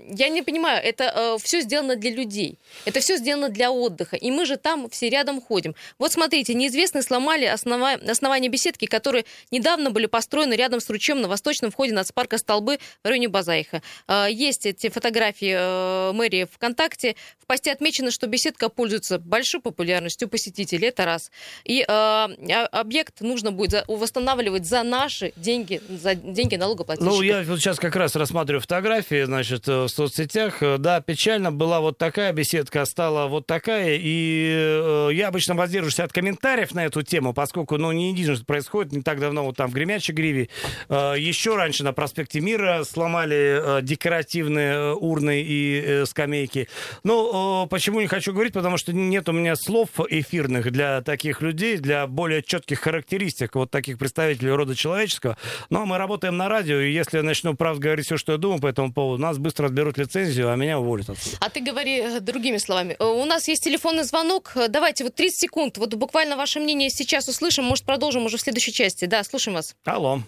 я 0.08 0.28
не 0.28 0.42
понимаю, 0.42 0.82
это 0.84 1.36
все 1.42 1.60
сделано 1.60 1.96
для 1.96 2.10
людей. 2.10 2.58
Это 2.84 3.00
все 3.00 3.16
сделано 3.16 3.48
для 3.48 3.70
отдыха. 3.70 4.16
И 4.16 4.30
мы 4.30 4.46
же 4.46 4.56
там 4.56 4.88
все 4.90 5.08
рядом 5.08 5.40
ходим. 5.40 5.74
Вот 5.98 6.12
смотрите, 6.12 6.54
неизвестные 6.54 7.02
сломали 7.02 7.44
основа- 7.44 7.98
основание 8.10 8.50
беседки, 8.50 8.86
которые 8.86 9.24
недавно 9.50 9.90
были 9.90 10.06
построены 10.06 10.54
рядом 10.54 10.80
с 10.80 10.88
ручьем 10.90 11.20
на 11.20 11.28
восточном 11.28 11.70
входе 11.70 11.92
нацпарка 11.92 12.38
Столбы 12.38 12.78
в 13.02 13.06
районе 13.08 13.28
Базайха. 13.28 13.82
Э, 14.08 14.26
Есть 14.30 14.66
эти 14.66 14.88
фотографии 14.88 15.54
э, 15.56 16.12
мэрии 16.12 16.46
ВКонтакте. 16.52 17.16
В 17.38 17.46
посте 17.46 17.72
отмечено, 17.72 18.10
что 18.10 18.26
беседка 18.26 18.68
пользуется 18.68 19.18
большой 19.18 19.60
популярностью 19.60 20.28
посетителей. 20.28 20.88
Это 20.88 21.04
раз. 21.04 21.30
И 21.64 21.80
э, 21.82 21.84
а- 21.88 22.28
объект 22.72 23.20
нужно 23.20 23.52
будет 23.52 23.84
восстанавливать 23.88 24.66
за 24.66 24.82
наши 24.82 25.32
деньги, 25.36 25.80
за 25.88 26.14
деньги 26.14 26.56
налогоплательщиков. 26.56 27.16
Ну, 27.16 27.22
я 27.22 27.44
сейчас 27.44 27.78
как 27.78 27.96
раз 27.96 28.14
рассматриваю 28.16 28.60
фотографии, 28.60 28.85
значит, 28.86 29.68
э, 29.68 29.84
в 29.84 29.88
соцсетях. 29.88 30.62
Э, 30.62 30.78
Да, 30.78 31.00
печально, 31.00 31.50
была 31.50 31.80
вот 31.80 31.98
такая 31.98 32.32
беседка, 32.32 32.84
стала 32.84 33.26
вот 33.26 33.46
такая. 33.46 33.98
И 34.00 34.52
э, 34.54 35.10
я 35.12 35.28
обычно 35.28 35.54
воздерживаюсь 35.54 35.98
от 36.00 36.12
комментариев 36.12 36.72
на 36.74 36.84
эту 36.84 37.02
тему, 37.02 37.32
поскольку, 37.32 37.78
ну, 37.78 37.92
не 37.92 38.10
единожды 38.10 38.44
происходит, 38.44 38.92
не 38.92 39.02
так 39.02 39.18
давно 39.18 39.44
вот 39.44 39.56
там 39.56 39.70
в 39.70 39.74
Гремячей 39.74 40.14
Гриве. 40.14 40.48
Еще 40.88 41.56
раньше 41.56 41.84
на 41.84 41.92
проспекте 41.92 42.40
Мира 42.40 42.84
сломали 42.84 43.80
декоративные 43.82 44.94
урны 44.94 45.42
и 45.46 46.02
скамейки. 46.06 46.68
Ну, 47.04 47.66
почему 47.68 48.00
не 48.00 48.06
хочу 48.06 48.32
говорить, 48.32 48.52
потому 48.52 48.76
что 48.76 48.92
нет 48.92 49.28
у 49.28 49.32
меня 49.32 49.56
слов 49.56 49.88
эфирных 50.08 50.70
для 50.70 51.00
таких 51.02 51.42
людей, 51.42 51.78
для 51.78 52.06
более 52.06 52.42
четких 52.42 52.80
характеристик 52.80 53.54
вот 53.54 53.70
таких 53.70 53.98
представителей 53.98 54.50
рода 54.50 54.74
человеческого. 54.74 55.36
Но 55.70 55.86
мы 55.86 55.98
работаем 55.98 56.36
на 56.36 56.48
радио, 56.48 56.78
и 56.80 56.92
если 56.92 57.18
я 57.18 57.22
начну 57.22 57.54
правду 57.54 57.82
говорить 57.82 58.06
все, 58.06 58.16
что 58.16 58.32
я 58.32 58.38
думаю 58.38 58.60
по 58.60 58.68
этому 58.76 58.92
поводу, 58.92 59.22
нас 59.22 59.38
быстро 59.38 59.66
отберут 59.66 59.96
лицензию, 59.96 60.50
а 60.52 60.56
меня 60.56 60.78
уволят 60.78 61.08
отсюда. 61.08 61.36
А 61.40 61.48
ты 61.48 61.60
говори 61.60 61.98
э, 62.00 62.20
другими 62.20 62.58
словами. 62.58 62.94
Э, 62.98 63.04
У 63.04 63.24
нас 63.24 63.48
есть 63.48 63.64
телефонный 63.64 64.04
звонок. 64.04 64.52
Э, 64.54 64.68
Давайте 64.68 65.04
вот 65.04 65.14
30 65.14 65.38
секунд. 65.38 65.78
Вот 65.78 65.94
буквально 65.94 66.36
ваше 66.36 66.60
мнение 66.60 66.90
сейчас 66.90 67.26
услышим. 67.28 67.64
Может, 67.64 67.84
продолжим 67.86 68.24
уже 68.26 68.36
в 68.36 68.40
следующей 68.40 68.72
части. 68.72 69.06
Да, 69.06 69.24
слушаем 69.24 69.56
вас. 69.56 69.74
Алло. 69.84 70.20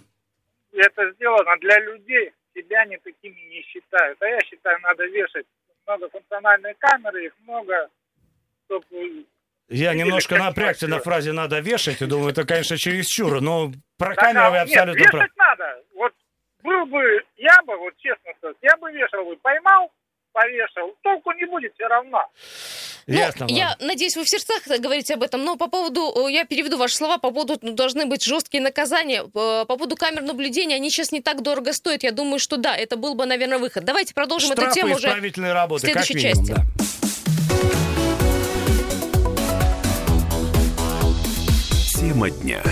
Это 0.72 1.12
сделано 1.14 1.56
для 1.60 1.78
людей, 1.80 2.32
себя 2.54 2.84
не 2.86 2.96
такими 2.98 3.38
не 3.50 3.62
считают. 3.62 4.16
А 4.22 4.26
я 4.26 4.40
считаю, 4.40 4.78
надо 4.80 5.04
вешать 5.06 5.46
многофункциональные 5.86 6.74
камеры, 6.78 7.26
их 7.26 7.32
много, 7.46 7.88
чтобы 8.66 9.24
Я 9.68 9.94
немножко 9.94 10.36
напрягся 10.38 10.86
на 10.88 10.98
фразе 11.00 11.32
«надо 11.32 11.60
вешать», 11.60 12.00
и 12.02 12.06
думаю, 12.06 12.30
это, 12.30 12.44
конечно, 12.44 12.76
чересчур, 12.76 13.40
но 13.40 13.72
про 13.96 14.14
камеры 14.14 14.50
вы 14.50 14.56
нет, 14.56 14.62
абсолютно 14.68 14.98
вешать 15.00 15.12
правы. 15.12 15.30
надо. 15.36 15.82
Был 16.62 16.86
бы, 16.86 17.00
я 17.36 17.56
бы, 17.66 17.76
вот 17.76 17.94
честно 17.98 18.32
сказать, 18.38 18.56
я 18.62 18.76
бы 18.76 18.90
вешал 18.92 19.24
бы, 19.24 19.36
поймал, 19.36 19.90
повешал, 20.32 20.92
толку 21.02 21.32
не 21.32 21.46
будет 21.46 21.72
все 21.74 21.86
равно. 21.86 22.20
Ну, 23.06 23.14
Ясно, 23.14 23.46
я 23.48 23.68
ладно. 23.70 23.86
надеюсь, 23.86 24.16
вы 24.16 24.24
в 24.24 24.28
сердцах 24.28 24.66
говорите 24.80 25.14
об 25.14 25.22
этом, 25.22 25.42
но 25.44 25.56
по 25.56 25.68
поводу, 25.68 26.26
я 26.28 26.44
переведу 26.44 26.76
ваши 26.76 26.96
слова, 26.96 27.16
по 27.16 27.30
поводу 27.30 27.58
ну, 27.62 27.72
должны 27.72 28.04
быть 28.06 28.22
жесткие 28.22 28.62
наказания. 28.62 29.22
Э, 29.22 29.28
По 29.30 29.64
поводу 29.64 29.96
камер 29.96 30.22
наблюдения, 30.22 30.74
они 30.74 30.90
сейчас 30.90 31.10
не 31.10 31.22
так 31.22 31.40
дорого 31.42 31.72
стоят. 31.72 32.02
Я 32.02 32.12
думаю, 32.12 32.38
что 32.38 32.58
да, 32.58 32.76
это 32.76 32.96
был 32.98 33.14
бы, 33.14 33.24
наверное, 33.24 33.58
выход. 33.58 33.84
Давайте 33.84 34.12
продолжим 34.12 34.50
эту 34.52 34.60
Штрафы 34.62 34.80
тему 34.80 34.90
и 34.92 34.96
уже. 34.96 35.52
работы, 35.54 35.86
в 35.90 35.92
как 35.94 36.04
следующей 36.04 36.26
минимум, 36.28 36.46
части. 36.46 36.54
да. 36.54 36.64
Тема 41.98 42.30
дня. 42.30 42.62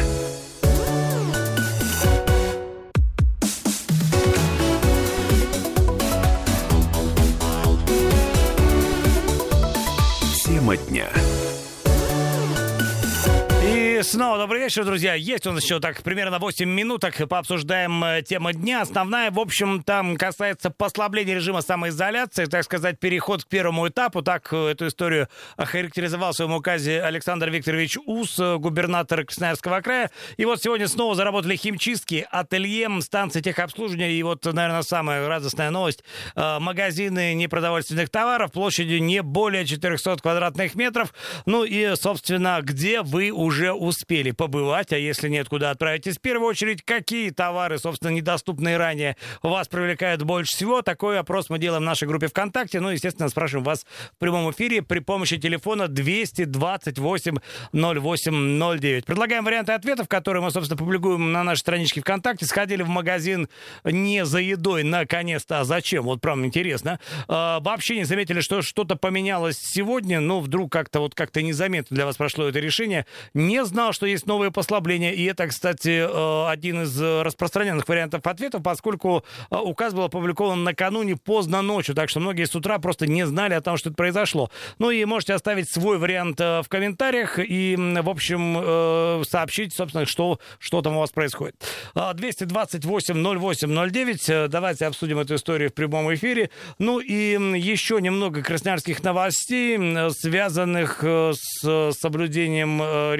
Снова 14.06 14.38
добрый 14.38 14.60
вечер, 14.60 14.84
друзья. 14.84 15.14
Есть 15.14 15.46
у 15.46 15.52
нас 15.52 15.64
еще 15.64 15.80
так 15.80 16.02
примерно 16.02 16.38
8 16.38 16.68
минуток. 16.68 17.16
Пообсуждаем 17.28 18.04
э, 18.04 18.22
тему 18.22 18.52
дня. 18.52 18.82
Основная, 18.82 19.30
в 19.32 19.38
общем, 19.38 19.82
там 19.82 20.16
касается 20.16 20.70
послабления 20.70 21.34
режима 21.34 21.60
самоизоляции, 21.60 22.44
так 22.44 22.62
сказать, 22.64 23.00
переход 23.00 23.44
к 23.44 23.48
первому 23.48 23.88
этапу. 23.88 24.22
Так 24.22 24.52
э, 24.52 24.68
эту 24.68 24.86
историю 24.86 25.28
охарактеризовал 25.56 26.32
в 26.32 26.36
своем 26.36 26.52
указе 26.52 27.02
Александр 27.02 27.50
Викторович 27.50 27.98
Ус, 28.06 28.38
э, 28.38 28.56
губернатор 28.58 29.24
Красноярского 29.24 29.80
края. 29.80 30.10
И 30.36 30.44
вот 30.44 30.62
сегодня 30.62 30.86
снова 30.86 31.16
заработали 31.16 31.56
химчистки, 31.56 32.26
ателье, 32.30 32.88
станции 33.00 33.40
техобслуживания. 33.40 34.10
И 34.10 34.22
вот, 34.22 34.44
наверное, 34.44 34.82
самая 34.82 35.26
радостная 35.26 35.70
новость. 35.70 36.04
Магазины 36.36 37.34
непродовольственных 37.34 38.10
товаров 38.10 38.52
площадью 38.52 39.02
не 39.02 39.22
более 39.22 39.66
400 39.66 40.18
квадратных 40.18 40.76
метров. 40.76 41.12
Ну 41.44 41.64
и, 41.64 41.96
собственно, 41.96 42.60
где 42.62 43.02
вы 43.02 43.30
уже 43.30 43.72
успели 43.72 43.95
побывать, 44.32 44.92
а 44.92 44.98
если 44.98 45.28
нет, 45.28 45.48
куда 45.48 45.70
отправитесь? 45.70 46.16
В 46.16 46.20
первую 46.20 46.48
очередь, 46.48 46.82
какие 46.82 47.30
товары, 47.30 47.78
собственно, 47.78 48.10
недоступные 48.10 48.76
ранее, 48.76 49.16
вас 49.42 49.68
привлекают 49.68 50.22
больше 50.22 50.56
всего? 50.56 50.82
Такой 50.82 51.18
опрос 51.18 51.50
мы 51.50 51.58
делаем 51.58 51.82
в 51.82 51.86
нашей 51.86 52.08
группе 52.08 52.28
ВКонтакте. 52.28 52.80
Ну, 52.80 52.90
естественно, 52.90 53.28
спрашиваем 53.28 53.64
вас 53.64 53.86
в 54.14 54.18
прямом 54.18 54.50
эфире 54.50 54.82
при 54.82 55.00
помощи 55.00 55.38
телефона 55.38 55.88
228 55.88 57.36
08 57.72 58.78
09. 58.78 59.04
Предлагаем 59.04 59.44
варианты 59.44 59.72
ответов, 59.72 60.08
которые 60.08 60.42
мы, 60.42 60.50
собственно, 60.50 60.78
публикуем 60.78 61.32
на 61.32 61.44
нашей 61.44 61.60
страничке 61.60 62.00
ВКонтакте. 62.00 62.46
Сходили 62.46 62.82
в 62.82 62.88
магазин 62.88 63.48
не 63.84 64.24
за 64.24 64.38
едой, 64.38 64.82
наконец-то. 64.82 65.60
А 65.60 65.64
зачем? 65.64 66.04
Вот 66.04 66.20
прям 66.20 66.44
интересно. 66.44 67.00
А, 67.28 67.60
вообще 67.60 67.96
не 67.96 68.04
заметили, 68.04 68.40
что 68.40 68.62
что-то 68.62 68.96
поменялось 68.96 69.58
сегодня, 69.58 70.20
но 70.20 70.40
вдруг 70.40 70.72
как-то 70.72 71.00
вот 71.00 71.14
как-то 71.14 71.42
незаметно 71.42 71.94
для 71.94 72.06
вас 72.06 72.16
прошло 72.16 72.48
это 72.48 72.58
решение. 72.58 73.06
Не 73.34 73.64
знал, 73.64 73.85
что 73.92 74.06
есть 74.06 74.26
новые 74.26 74.50
послабления, 74.50 75.12
и 75.12 75.24
это, 75.24 75.46
кстати, 75.46 76.06
э, 76.06 76.50
один 76.50 76.82
из 76.82 77.00
распространенных 77.00 77.88
вариантов 77.88 78.26
ответов, 78.26 78.62
поскольку 78.62 79.24
э, 79.50 79.56
указ 79.56 79.94
был 79.94 80.04
опубликован 80.04 80.64
накануне 80.64 81.16
поздно 81.16 81.62
ночью, 81.62 81.94
так 81.94 82.08
что 82.08 82.20
многие 82.20 82.44
с 82.44 82.54
утра 82.54 82.78
просто 82.78 83.06
не 83.06 83.26
знали 83.26 83.54
о 83.54 83.60
том, 83.60 83.76
что 83.76 83.90
это 83.90 83.96
произошло. 83.96 84.50
Ну 84.78 84.90
и 84.90 85.04
можете 85.04 85.34
оставить 85.34 85.70
свой 85.70 85.98
вариант 85.98 86.40
э, 86.40 86.62
в 86.62 86.68
комментариях 86.68 87.38
и, 87.38 87.76
в 87.76 88.08
общем, 88.08 89.24
сообщить, 89.24 89.74
собственно, 89.74 90.06
что, 90.06 90.38
что 90.58 90.82
там 90.82 90.96
у 90.96 91.00
вас 91.00 91.10
происходит. 91.10 91.56
А, 91.94 92.14
228 92.14 93.38
08 93.38 93.90
09. 93.90 94.28
Э, 94.28 94.48
Давайте 94.48 94.86
обсудим 94.86 95.18
эту 95.18 95.34
историю 95.34 95.70
в 95.70 95.74
прямом 95.74 96.12
эфире. 96.14 96.50
Ну 96.78 97.00
и 97.00 97.38
еще 97.58 98.00
немного 98.00 98.42
красноярских 98.42 99.02
новостей, 99.02 99.78
связанных 100.10 101.02
с 101.02 101.92
соблюдением 101.92 102.80
э, 102.82 103.16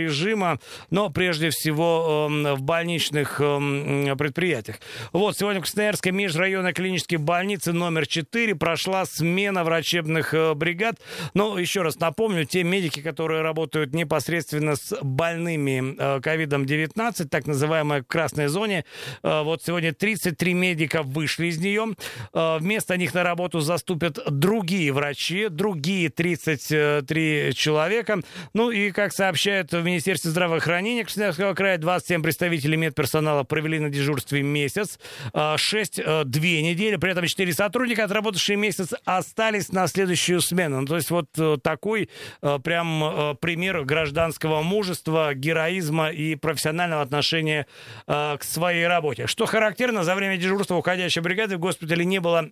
но 0.91 1.11
прежде 1.11 1.51
всего 1.51 2.29
э, 2.31 2.55
в 2.55 2.63
больничных 2.63 3.41
э, 3.41 4.17
предприятиях. 4.17 4.81
Вот, 5.13 5.37
сегодня 5.37 5.61
в 5.61 5.65
Красноярской 5.65 6.13
межрайонной 6.13 6.73
клинической 6.73 7.19
больнице 7.19 7.73
номер 7.73 8.07
4 8.07 8.55
прошла 8.55 9.05
смена 9.05 9.65
врачебных 9.65 10.35
э, 10.35 10.55
бригад. 10.55 10.97
Но 11.35 11.59
еще 11.59 11.83
раз 11.83 11.99
напомню, 11.99 12.45
те 12.45 12.63
медики, 12.63 13.01
которые 13.01 13.43
работают 13.43 13.95
непосредственно 13.95 14.77
с 14.77 14.97
больными 15.03 15.97
э, 15.99 16.21
ковидом-19, 16.21 17.29
так 17.29 17.47
называемой 17.47 18.03
красной 18.03 18.49
зоне, 18.49 18.85
э, 19.23 19.43
вот 19.43 19.63
сегодня 19.63 19.93
33 19.93 20.55
медика 20.55 21.03
вышли 21.03 21.47
из 21.47 21.59
нее. 21.59 21.95
Вместо 22.33 22.97
них 22.97 23.15
на 23.15 23.23
работу 23.23 23.61
заступят 23.61 24.19
другие 24.29 24.93
врачи, 24.93 25.49
другие 25.49 26.09
33 26.09 27.53
человека. 27.55 28.21
Ну 28.55 28.71
и, 28.71 28.91
как 28.91 29.13
сообщают 29.13 29.73
в 29.73 29.83
Министерстве 29.83 30.31
здравоохранения 30.31 30.46
Красноярского 30.49 31.55
края, 31.55 31.79
27 31.79 32.23
представителей 32.23 32.77
медперсонала 32.77 33.43
провели 33.45 33.79
на 33.79 33.91
дежурстве 33.91 34.43
месяц, 34.43 34.99
6 35.35 36.25
две 36.25 36.63
недели, 36.63 36.97
при 36.97 37.13
этом 37.13 37.27
4 37.27 37.53
сотрудника, 37.53 38.05
отработавшие 38.05 38.57
месяц, 38.57 38.95
остались 39.05 39.73
на 39.73 39.87
следующую 39.87 40.41
смену. 40.41 40.81
Ну, 40.81 40.87
то 40.87 40.97
есть 40.97 41.11
вот 41.11 41.27
э, 41.39 41.57
такой 41.63 42.09
э, 42.43 42.59
прям 42.63 43.05
э, 43.05 43.35
пример 43.41 43.85
гражданского 43.85 44.63
мужества, 44.63 45.35
героизма 45.35 46.11
и 46.11 46.35
профессионального 46.35 47.03
отношения 47.03 47.67
к 48.07 48.39
своей 48.41 48.87
работе. 48.87 49.27
Что 49.27 49.47
характерно, 49.47 50.05
за 50.05 50.15
время 50.15 50.37
дежурства 50.37 50.77
уходящей 50.77 51.23
бригады 51.23 51.57
в 51.57 51.61
госпитале 51.61 52.05
не 52.05 52.21
было 52.21 52.51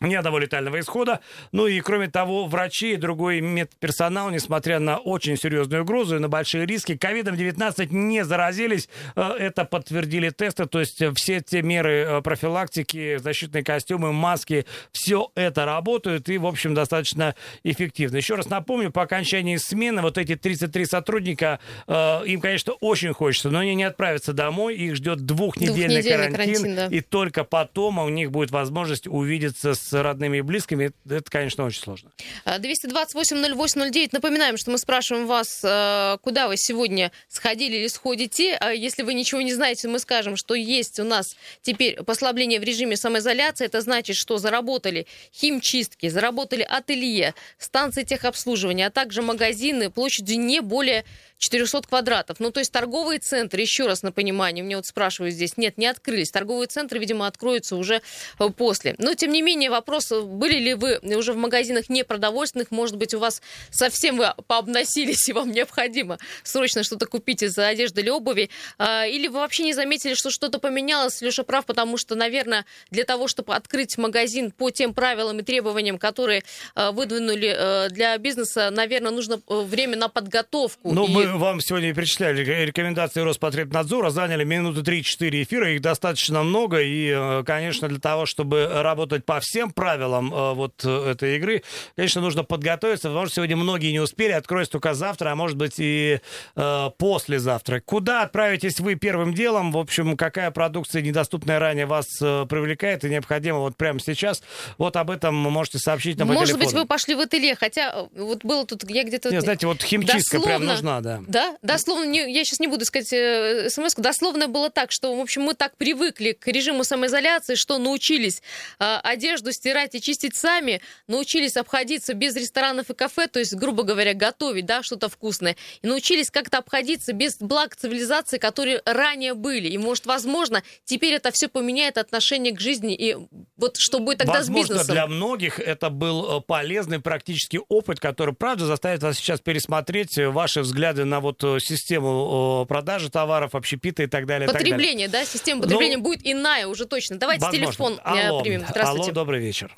ни 0.00 0.14
одного 0.14 0.38
летального 0.38 0.80
исхода. 0.80 1.20
Ну 1.52 1.66
и, 1.66 1.80
кроме 1.80 2.08
того, 2.08 2.46
врачи 2.46 2.92
и 2.92 2.96
другой 2.96 3.40
медперсонал, 3.40 4.30
несмотря 4.30 4.78
на 4.78 4.98
очень 4.98 5.36
серьезную 5.36 5.82
угрозу 5.82 6.16
и 6.16 6.18
на 6.18 6.28
большие 6.28 6.66
риски, 6.66 6.96
ковидом-19 6.96 7.88
не 7.90 8.24
заразились. 8.24 8.88
Э, 9.14 9.32
это 9.38 9.64
подтвердили 9.64 10.30
тесты, 10.30 10.66
то 10.66 10.80
есть 10.80 11.02
все 11.16 11.40
те 11.40 11.62
меры 11.62 11.92
э, 11.92 12.20
профилактики, 12.20 13.16
защитные 13.16 13.64
костюмы, 13.64 14.12
маски, 14.12 14.66
все 14.92 15.30
это 15.34 15.64
работает 15.64 16.28
и, 16.28 16.36
в 16.36 16.46
общем, 16.46 16.74
достаточно 16.74 17.34
эффективно. 17.64 18.16
Еще 18.16 18.34
раз 18.34 18.50
напомню, 18.50 18.90
по 18.90 19.02
окончании 19.02 19.56
смены 19.56 20.02
вот 20.02 20.18
эти 20.18 20.36
33 20.36 20.84
сотрудника, 20.84 21.58
э, 21.86 22.26
им, 22.26 22.40
конечно, 22.42 22.74
очень 22.80 23.14
хочется, 23.14 23.50
но 23.50 23.60
они 23.60 23.74
не 23.74 23.84
отправятся 23.84 24.34
домой, 24.34 24.76
их 24.76 24.96
ждет 24.96 25.20
двухнедельный, 25.20 26.02
двухнедельный 26.02 26.32
карантин, 26.32 26.54
карантин 26.54 26.76
да. 26.76 26.86
и 26.88 27.00
только 27.00 27.44
потом 27.44 27.98
у 27.98 28.08
них 28.10 28.30
будет 28.30 28.50
возможность 28.50 29.06
увидеться 29.06 29.74
с 29.76 29.92
родными 29.92 30.38
и 30.38 30.40
близкими, 30.40 30.92
это, 31.08 31.30
конечно, 31.30 31.64
очень 31.64 31.82
сложно. 31.82 32.10
228-08-09. 32.44 34.06
А, 34.06 34.08
Напоминаем, 34.12 34.56
что 34.56 34.70
мы 34.70 34.78
спрашиваем 34.78 35.26
вас, 35.26 35.60
э, 35.62 36.16
куда 36.22 36.48
вы 36.48 36.56
сегодня 36.56 37.12
сходили 37.28 37.76
или 37.76 37.88
сходите. 37.88 38.56
А 38.56 38.72
если 38.72 39.02
вы 39.02 39.14
ничего 39.14 39.40
не 39.40 39.54
знаете, 39.54 39.88
мы 39.88 39.98
скажем, 39.98 40.36
что 40.36 40.54
есть 40.54 40.98
у 40.98 41.04
нас 41.04 41.36
теперь 41.62 42.02
послабление 42.02 42.60
в 42.60 42.62
режиме 42.62 42.96
самоизоляции. 42.96 43.66
Это 43.66 43.80
значит, 43.80 44.16
что 44.16 44.38
заработали 44.38 45.06
химчистки, 45.32 46.08
заработали 46.08 46.62
ателье, 46.62 47.34
станции 47.58 48.02
техобслуживания, 48.04 48.86
а 48.86 48.90
также 48.90 49.22
магазины 49.22 49.90
площадью 49.90 50.38
не 50.40 50.60
более 50.60 51.04
400 51.38 51.82
квадратов. 51.82 52.40
Ну, 52.40 52.50
то 52.50 52.60
есть 52.60 52.72
торговые 52.72 53.18
центры, 53.18 53.60
еще 53.60 53.86
раз 53.86 54.02
на 54.02 54.12
понимание, 54.12 54.64
мне 54.64 54.76
вот 54.76 54.86
спрашивают 54.86 55.34
здесь, 55.34 55.56
нет, 55.56 55.78
не 55.78 55.86
открылись. 55.86 56.30
Торговые 56.30 56.66
центры, 56.66 56.98
видимо, 56.98 57.26
откроются 57.26 57.76
уже 57.76 58.02
э, 58.38 58.48
после. 58.50 58.94
Но, 58.98 59.14
тем 59.14 59.32
не 59.32 59.42
менее, 59.42 59.70
вопрос, 59.70 60.10
были 60.10 60.58
ли 60.58 60.74
вы 60.74 60.98
уже 61.16 61.32
в 61.32 61.36
магазинах 61.36 61.88
непродовольственных, 61.88 62.70
может 62.70 62.96
быть, 62.96 63.14
у 63.14 63.18
вас 63.18 63.42
совсем 63.70 64.16
вы 64.16 64.32
пообносились, 64.46 65.28
и 65.28 65.32
вам 65.32 65.50
необходимо 65.50 66.18
срочно 66.42 66.82
что-то 66.82 67.06
купить 67.06 67.42
из 67.42 67.56
одежды 67.58 68.00
или 68.00 68.10
обуви, 68.10 68.50
а, 68.78 69.06
или 69.06 69.28
вы 69.28 69.40
вообще 69.40 69.62
не 69.62 69.72
заметили, 69.72 70.14
что 70.14 70.30
что-то 70.30 70.58
поменялось, 70.58 71.20
Леша 71.20 71.42
прав, 71.42 71.66
потому 71.66 71.96
что, 71.96 72.14
наверное, 72.14 72.64
для 72.90 73.04
того, 73.04 73.28
чтобы 73.28 73.54
открыть 73.54 73.98
магазин 73.98 74.50
по 74.50 74.70
тем 74.70 74.94
правилам 74.94 75.40
и 75.40 75.42
требованиям, 75.42 75.98
которые 75.98 76.42
э, 76.74 76.90
выдвинули 76.92 77.54
э, 77.56 77.88
для 77.90 78.16
бизнеса, 78.18 78.70
наверное, 78.70 79.10
нужно 79.10 79.40
время 79.46 79.96
на 79.96 80.08
подготовку. 80.08 80.92
Ну, 80.92 81.06
и... 81.06 81.10
мы 81.10 81.25
вам 81.34 81.60
сегодня 81.60 81.94
перечисляли 81.94 82.42
рекомендации 82.44 83.20
Роспотребнадзора, 83.20 84.10
заняли 84.10 84.44
минуты 84.44 84.80
3-4 84.80 85.42
эфира, 85.42 85.72
их 85.72 85.80
достаточно 85.80 86.42
много, 86.42 86.80
и, 86.80 87.10
э, 87.14 87.42
конечно, 87.44 87.88
для 87.88 87.98
того, 87.98 88.26
чтобы 88.26 88.68
работать 88.82 89.24
по 89.24 89.40
всем 89.40 89.70
правилам 89.70 90.32
э, 90.32 90.52
вот 90.54 90.84
э, 90.84 91.10
этой 91.10 91.36
игры, 91.36 91.62
конечно, 91.96 92.20
нужно 92.20 92.44
подготовиться, 92.44 93.08
потому 93.08 93.26
что 93.26 93.36
сегодня 93.36 93.56
многие 93.56 93.92
не 93.92 94.00
успели, 94.00 94.32
откроется 94.32 94.72
только 94.72 94.94
завтра, 94.94 95.30
а 95.30 95.36
может 95.36 95.56
быть 95.56 95.74
и 95.78 96.20
э, 96.56 96.90
послезавтра. 96.98 97.80
Куда 97.80 98.22
отправитесь 98.22 98.80
вы 98.80 98.94
первым 98.94 99.34
делом? 99.34 99.72
В 99.72 99.78
общем, 99.78 100.16
какая 100.16 100.50
продукция, 100.50 101.02
недоступная 101.02 101.58
ранее, 101.58 101.86
вас 101.86 102.06
э, 102.20 102.46
привлекает 102.48 103.04
и 103.04 103.08
необходима 103.08 103.58
вот 103.58 103.76
прямо 103.76 104.00
сейчас? 104.00 104.42
Вот 104.78 104.96
об 104.96 105.10
этом 105.10 105.34
можете 105.34 105.78
сообщить 105.78 106.18
нам 106.18 106.28
Может 106.28 106.58
быть, 106.58 106.72
вы 106.72 106.86
пошли 106.86 107.14
в 107.14 107.20
ателье, 107.20 107.54
хотя 107.54 108.06
вот 108.14 108.44
было 108.44 108.66
тут, 108.66 108.88
я 108.88 109.04
где-то... 109.04 109.30
Нет, 109.30 109.42
знаете, 109.42 109.66
вот 109.66 109.82
химчистка 109.82 110.38
дословно, 110.38 110.46
прям 110.46 110.64
нужна, 110.66 111.00
да. 111.00 111.15
Да, 111.28 111.56
дословно, 111.62 112.04
не, 112.04 112.32
я 112.32 112.44
сейчас 112.44 112.60
не 112.60 112.66
буду 112.66 112.84
сказать 112.84 113.12
э, 113.12 113.68
смс 113.70 113.94
дословно 113.96 114.48
было 114.48 114.70
так, 114.70 114.92
что, 114.92 115.16
в 115.16 115.20
общем, 115.20 115.42
мы 115.42 115.54
так 115.54 115.76
привыкли 115.76 116.32
к 116.32 116.46
режиму 116.48 116.84
самоизоляции, 116.84 117.54
что 117.54 117.78
научились 117.78 118.42
э, 118.78 118.96
одежду 119.02 119.52
стирать 119.52 119.94
и 119.94 120.00
чистить 120.00 120.36
сами, 120.36 120.80
научились 121.06 121.56
обходиться 121.56 122.14
без 122.14 122.36
ресторанов 122.36 122.90
и 122.90 122.94
кафе, 122.94 123.26
то 123.26 123.38
есть, 123.38 123.54
грубо 123.54 123.82
говоря, 123.82 124.14
готовить, 124.14 124.66
да, 124.66 124.82
что-то 124.82 125.08
вкусное, 125.08 125.56
и 125.82 125.86
научились 125.86 126.30
как-то 126.30 126.58
обходиться 126.58 127.12
без 127.12 127.38
благ 127.38 127.74
цивилизации, 127.76 128.38
которые 128.38 128.82
ранее 128.84 129.34
были. 129.34 129.68
И, 129.68 129.78
может, 129.78 130.06
возможно, 130.06 130.62
теперь 130.84 131.14
это 131.14 131.30
все 131.32 131.48
поменяет 131.48 131.98
отношение 131.98 132.54
к 132.54 132.60
жизни, 132.60 132.94
и 132.94 133.16
вот 133.56 133.76
что 133.78 134.00
будет 134.00 134.18
тогда 134.18 134.34
возможно, 134.34 134.66
с 134.66 134.68
бизнесом? 134.68 134.94
для 134.94 135.06
многих 135.06 135.58
это 135.58 135.90
был 135.90 136.38
э, 136.38 136.40
полезный 136.42 137.00
практический 137.00 137.60
опыт, 137.68 138.00
который, 138.00 138.34
правда, 138.34 138.66
заставит 138.66 139.02
вас 139.02 139.16
сейчас 139.16 139.40
пересмотреть 139.40 140.18
ваши 140.18 140.60
взгляды 140.60 141.04
на 141.08 141.20
вот 141.20 141.42
э, 141.44 141.58
систему 141.60 142.66
продажи 142.68 143.10
товаров, 143.10 143.54
общепита 143.54 144.02
и 144.02 144.06
так 144.06 144.26
далее. 144.26 144.46
Потребление, 144.46 145.06
так 145.06 145.12
далее. 145.12 145.24
да, 145.24 145.24
система 145.24 145.62
потребления 145.62 145.96
ну, 145.96 146.02
будет 146.02 146.20
иная 146.24 146.66
уже 146.66 146.86
точно. 146.86 147.16
Давайте 147.16 147.44
возможно. 147.44 147.66
телефон 147.66 147.92
э, 148.04 148.28
Алло. 148.28 148.42
примем. 148.42 148.64
Здравствуйте. 148.68 149.04
Алло, 149.10 149.14
добрый 149.14 149.40
вечер. 149.40 149.74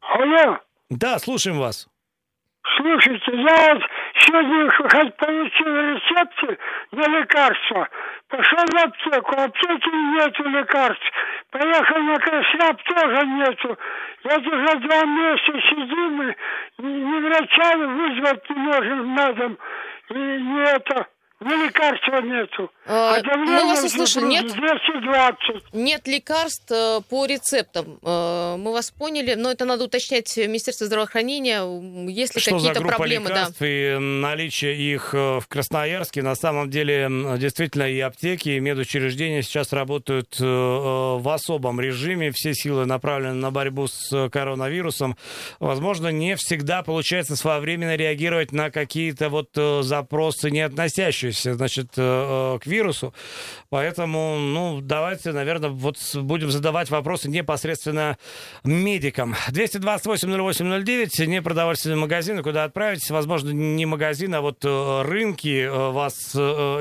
Алло. 0.00 0.58
Да, 0.90 1.18
слушаем 1.18 1.58
вас. 1.58 1.88
Слушайте, 2.76 3.32
я 3.32 3.78
сегодня 4.24 4.70
хоть 4.70 5.16
получил 5.16 5.76
рецепты 5.76 6.58
на 6.92 7.18
лекарства. 7.18 7.88
Пошел 8.28 8.58
в 8.58 8.84
аптеку, 8.84 9.36
в 9.36 9.38
аптеке 9.38 9.90
нету 9.90 10.44
лекарств. 10.48 11.12
Поехал 11.50 11.98
на 12.02 12.18
Красляп, 12.18 12.82
тоже 12.82 13.26
нету. 13.26 13.78
Я 14.24 14.38
уже 14.38 14.78
два 14.78 15.04
месяца 15.04 15.60
сидим, 15.68 16.22
и 16.22 16.36
ни 16.82 17.20
врача 17.20 17.76
вызвать 17.76 18.50
не 18.50 18.56
можем 18.56 19.14
на 19.14 19.32
дом. 19.32 19.58
И 20.10 20.14
не 20.14 20.62
это, 20.62 21.06
ни 21.44 21.66
лекарства 21.66 22.20
нету. 22.20 22.70
А, 22.86 23.16
а 23.16 23.36
мы 23.36 23.64
вас 23.64 23.84
услышали, 23.84 24.26
нет? 24.26 24.52
220. 24.52 25.72
Нет 25.72 26.06
лекарств 26.06 26.70
э, 26.70 27.00
по 27.08 27.26
рецептам. 27.26 27.98
Э, 28.02 28.56
мы 28.58 28.72
вас 28.72 28.90
поняли, 28.90 29.34
но 29.34 29.50
это 29.50 29.64
надо 29.64 29.84
уточнять 29.84 30.28
в 30.28 30.46
Министерстве 30.46 30.86
здравоохранения, 30.86 31.62
если 32.10 32.40
какие-то 32.40 32.80
проблемы. 32.80 33.30
лекарств 33.30 33.58
да. 33.60 33.66
и 33.66 33.98
наличие 33.98 34.76
их 34.76 35.14
э, 35.14 35.40
в 35.40 35.46
Красноярске. 35.48 36.22
На 36.22 36.34
самом 36.34 36.70
деле, 36.70 37.08
действительно, 37.38 37.84
и 37.84 38.00
аптеки, 38.00 38.50
и 38.50 38.60
медучреждения 38.60 39.42
сейчас 39.42 39.72
работают 39.72 40.36
в 40.38 41.32
особом 41.34 41.80
режиме. 41.80 42.32
Все 42.32 42.54
силы 42.54 42.86
направлены 42.86 43.34
на 43.34 43.50
борьбу 43.50 43.86
с 43.86 44.28
коронавирусом. 44.28 45.16
Возможно, 45.58 46.08
не 46.08 46.36
всегда 46.36 46.82
получается 46.82 47.36
своевременно 47.36 47.96
реагировать 47.96 48.52
на 48.52 48.70
какие-то 48.70 49.28
вот 49.28 49.50
запросы, 49.54 50.50
не 50.50 50.60
относящиеся, 50.60 51.33
значит, 51.42 51.88
к 51.94 52.60
вирусу. 52.64 53.14
Поэтому, 53.70 54.38
ну, 54.38 54.80
давайте, 54.80 55.32
наверное, 55.32 55.70
вот 55.70 55.96
будем 56.14 56.50
задавать 56.50 56.90
вопросы 56.90 57.28
непосредственно 57.28 58.18
медикам. 58.64 59.34
228-08-09, 59.50 61.26
не 61.26 61.42
продовольственные 61.42 61.96
магазины, 61.96 62.42
куда 62.42 62.64
отправитесь. 62.64 63.10
Возможно, 63.10 63.50
не 63.50 63.86
магазин, 63.86 64.34
а 64.34 64.40
вот 64.40 64.64
э, 64.64 65.02
рынки 65.02 65.64
э, 65.64 65.90
вас 65.90 66.32
э, 66.34 66.38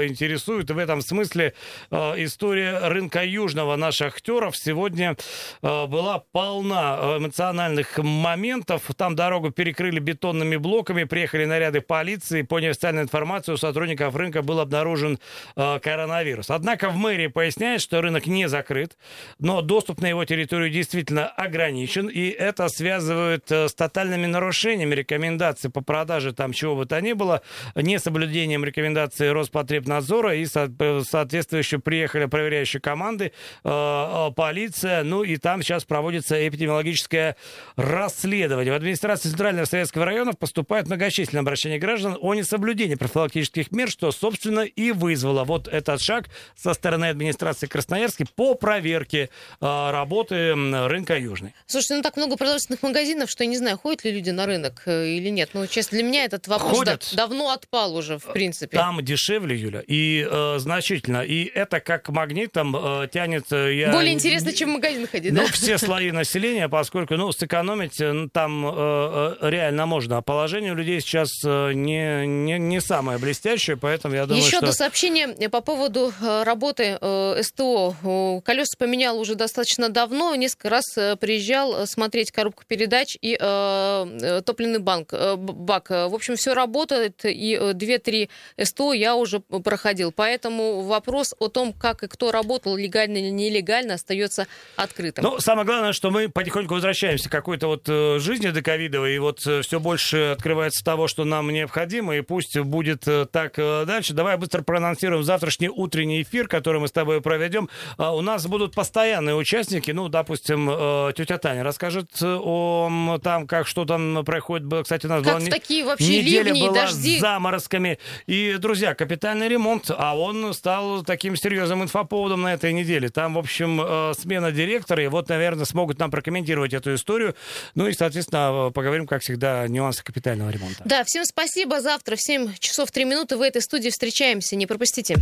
интересуют. 0.08 0.70
И 0.70 0.74
в 0.74 0.78
этом 0.78 1.02
смысле 1.02 1.54
история 1.92 2.80
рынка 2.88 3.24
Южного 3.24 3.76
наших 3.76 4.16
актеров 4.16 4.56
сегодня 4.56 5.16
была 5.62 6.24
полна 6.32 7.18
эмоциональных 7.18 7.98
моментов. 7.98 8.84
Там 8.96 9.16
дорогу 9.16 9.52
перекрыли 9.52 10.00
бетонными 10.00 10.58
блоками, 10.58 11.04
приехали 11.04 11.46
наряды 11.46 11.82
полиции. 11.82 12.42
По 12.42 12.60
неофициальной 12.60 13.04
информации 13.04 13.54
у 13.54 13.58
сотрудников 13.58 14.16
рынка 14.16 14.33
был 14.42 14.60
обнаружен 14.60 15.20
коронавирус. 15.56 16.50
Однако 16.50 16.90
в 16.90 16.96
мэрии 16.96 17.28
поясняет, 17.28 17.82
что 17.82 18.02
рынок 18.02 18.26
не 18.28 18.48
закрыт, 18.48 18.98
но 19.40 19.62
доступ 19.62 20.02
на 20.02 20.08
его 20.08 20.26
территорию 20.26 20.70
действительно 20.70 21.28
ограничен, 21.28 22.08
и 22.08 22.30
это 22.30 22.68
связывают 22.70 23.52
э, 23.52 23.68
с 23.68 23.74
тотальными 23.74 24.26
нарушениями 24.26 24.96
рекомендаций 24.96 25.70
по 25.70 25.82
продаже 25.82 26.34
там 26.34 26.54
чего 26.54 26.76
бы 26.76 26.86
то 26.86 27.00
ни 27.02 27.14
было, 27.14 27.42
несоблюдением 27.76 28.64
рекомендаций 28.64 29.32
Роспотребнадзора, 29.32 30.36
и 30.36 30.46
соответствующе 30.46 31.80
приехали 31.80 32.26
проверяющие 32.26 32.82
команды, 32.82 33.32
э, 33.64 33.70
э, 33.70 34.32
полиция, 34.36 35.04
ну 35.04 35.24
и 35.24 35.38
там 35.38 35.62
сейчас 35.62 35.86
проводится 35.86 36.48
эпидемиологическое 36.48 37.36
расследование. 37.76 38.74
В 38.74 38.76
администрации 38.76 39.30
Центрального 39.30 39.66
Советского 39.66 40.06
района 40.06 40.34
поступает 40.34 40.88
многочисленные 40.88 41.42
обращения 41.42 41.80
граждан 41.80 42.18
о 42.20 42.34
несоблюдении 42.34 42.96
профилактических 42.96 43.72
мер, 43.72 43.90
что, 43.90 44.12
собственно, 44.24 44.62
и 44.62 44.94
вызвало 44.94 45.44
вот 45.44 45.68
этот 45.68 46.02
шаг 46.02 46.30
со 46.56 46.74
стороны 46.74 47.08
администрации 47.10 47.68
Красноярска 47.68 48.24
по 48.38 48.54
проверке 48.54 49.30
э, 49.60 49.92
работы 49.92 50.54
рынка 50.54 51.18
Южный. 51.18 51.54
Слушайте, 51.66 51.96
ну 51.96 52.04
так 52.04 52.16
много 52.16 52.38
продовольственных 52.38 52.84
магазинов, 52.84 53.30
что 53.30 53.44
я 53.44 53.50
не 53.50 53.58
знаю, 53.58 53.78
ходят 53.78 54.06
ли 54.06 54.12
люди 54.12 54.30
на 54.30 54.46
рынок 54.46 54.84
э, 54.86 55.08
или 55.08 55.28
нет. 55.28 55.50
Ну, 55.52 55.68
честно, 55.68 55.98
для 55.98 56.08
меня 56.08 56.24
этот 56.24 56.48
вопрос 56.48 56.72
ходят. 56.72 57.06
Да, 57.12 57.18
давно 57.18 57.50
отпал 57.50 57.98
уже, 57.98 58.18
в 58.18 58.32
принципе. 58.32 58.78
Там 58.78 59.04
дешевле, 59.04 59.58
Юля, 59.58 59.84
и 59.86 60.26
э, 60.26 60.56
значительно. 60.58 61.22
И 61.22 61.44
это 61.44 61.82
как 61.82 62.08
магнитом 62.08 62.78
э, 62.78 63.10
тянет... 63.12 63.52
Э, 63.52 63.76
я... 63.76 63.92
Более 63.92 64.14
интересно, 64.14 64.54
чем 64.54 64.70
в 64.70 64.74
магазин 64.76 65.06
ходить, 65.06 65.34
Ну, 65.34 65.46
да? 65.46 65.52
все 65.52 65.78
слои 65.78 66.12
населения, 66.12 66.70
поскольку, 66.70 67.16
ну, 67.16 67.30
сэкономить 67.34 68.00
э, 68.00 68.30
там 68.32 68.66
э, 68.66 69.36
реально 69.42 69.86
можно. 69.86 70.16
А 70.20 70.22
положение 70.22 70.72
у 70.72 70.76
людей 70.76 71.02
сейчас 71.02 71.44
не, 71.44 72.26
не, 72.26 72.58
не 72.58 72.80
самое 72.80 73.20
блестящее, 73.20 73.76
поэтому. 73.76 74.13
Я 74.14 74.26
думаю, 74.26 74.44
Еще 74.44 74.58
что... 74.58 74.68
до 74.68 74.72
сообщения 74.74 75.50
по 75.50 75.62
поводу 75.62 76.14
э, 76.22 76.44
работы 76.44 76.98
э, 77.00 77.42
СТО. 77.42 78.42
Колеса 78.44 78.76
поменял 78.78 79.20
уже 79.20 79.36
достаточно 79.36 79.90
давно. 79.90 80.36
Несколько 80.36 80.70
раз 80.70 80.84
э, 80.98 81.16
приезжал 81.16 81.88
смотреть 81.88 82.32
коробку 82.32 82.64
передач 82.68 83.18
и 83.22 83.38
э, 83.40 84.42
топливный 84.46 84.80
банк, 84.80 85.10
э, 85.14 85.36
бак. 85.36 85.90
В 85.90 86.14
общем, 86.14 86.36
все 86.36 86.54
работает, 86.54 87.22
и 87.24 87.56
2-3 87.56 88.30
СТО 88.62 88.94
я 88.94 89.16
уже 89.16 89.40
проходил. 89.40 90.12
Поэтому 90.12 90.82
вопрос 90.82 91.34
о 91.40 91.48
том, 91.48 91.74
как 91.74 92.04
и 92.04 92.08
кто 92.08 92.32
работал, 92.32 92.76
легально 92.76 93.18
или 93.18 93.30
нелегально, 93.30 93.96
остается 93.96 94.48
открытым. 94.76 95.24
Ну, 95.24 95.40
самое 95.40 95.66
главное, 95.66 95.94
что 95.94 96.12
мы 96.12 96.30
потихоньку 96.30 96.74
возвращаемся 96.74 97.30
к 97.30 97.32
какой-то 97.32 97.68
вот 97.68 97.88
жизни 98.22 98.50
до 98.50 98.62
ковидовой, 98.62 99.16
и 99.16 99.20
вот 99.20 99.40
все 99.40 99.80
больше 99.80 100.34
открывается 100.34 100.84
того, 100.84 101.08
что 101.08 101.24
нам 101.24 101.50
необходимо, 101.50 102.16
и 102.16 102.22
пусть 102.22 102.58
будет 102.58 103.06
так 103.32 103.56
дальше. 103.56 104.03
Давай 104.12 104.38
быстро 104.38 104.62
проанонсируем 104.62 105.24
завтрашний 105.24 105.70
утренний 105.70 106.22
эфир, 106.22 106.48
который 106.48 106.82
мы 106.82 106.88
с 106.88 106.92
тобой 106.92 107.22
проведем. 107.22 107.70
А, 107.98 108.14
у 108.14 108.22
нас 108.22 108.46
будут 108.48 108.76
постоянные 108.76 109.36
участники, 109.36 109.92
ну, 109.92 110.10
допустим, 110.10 110.70
э, 110.70 111.14
тетя 111.16 111.38
Таня 111.38 111.64
расскажет 111.64 112.10
о 112.22 113.20
там, 113.24 113.48
как 113.48 113.68
что 113.68 113.86
там 113.86 114.24
происходит. 114.26 114.68
Кстати, 114.84 115.06
у 115.06 115.10
нас 115.10 115.24
как 115.24 115.40
была 115.40 115.50
такие 115.50 115.86
вообще 115.86 116.22
неделя 116.22 116.44
ливни 116.52 116.68
была 116.68 116.82
дожди. 116.82 117.18
с 117.18 117.22
заморозками. 117.22 118.00
И, 118.28 118.56
друзья, 118.60 118.96
капитальный 118.96 119.48
ремонт, 119.48 119.90
а 119.90 120.18
он 120.18 120.54
стал 120.54 121.04
таким 121.04 121.36
серьезным 121.36 121.84
инфоповодом 121.84 122.42
на 122.42 122.54
этой 122.54 122.74
неделе. 122.74 123.10
Там, 123.10 123.36
в 123.36 123.38
общем, 123.38 123.82
э, 123.82 124.14
смена 124.20 124.52
директора, 124.52 125.04
и 125.04 125.08
вот, 125.08 125.30
наверное, 125.30 125.66
смогут 125.66 126.00
нам 126.00 126.12
прокомментировать 126.12 126.74
эту 126.74 126.96
историю. 126.96 127.36
Ну 127.76 127.88
и, 127.88 127.94
соответственно, 127.94 128.72
поговорим, 128.74 129.08
как 129.08 129.22
всегда, 129.22 129.62
о 129.62 129.68
нюансах 129.68 130.06
капитального 130.06 130.50
ремонта. 130.50 130.82
Да, 130.86 131.04
всем 131.04 131.26
спасибо. 131.26 131.82
Завтра 131.82 132.16
в 132.16 132.22
7 132.22 132.54
часов 132.60 132.92
3 132.92 133.06
минуты 133.06 133.38
в 133.38 133.42
этой 133.42 133.62
студии 133.62 133.90
встречаемся. 133.94 134.56
Не 134.56 134.68
пропустите. 134.68 135.18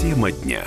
Тема 0.00 0.32
дня. 0.32 0.64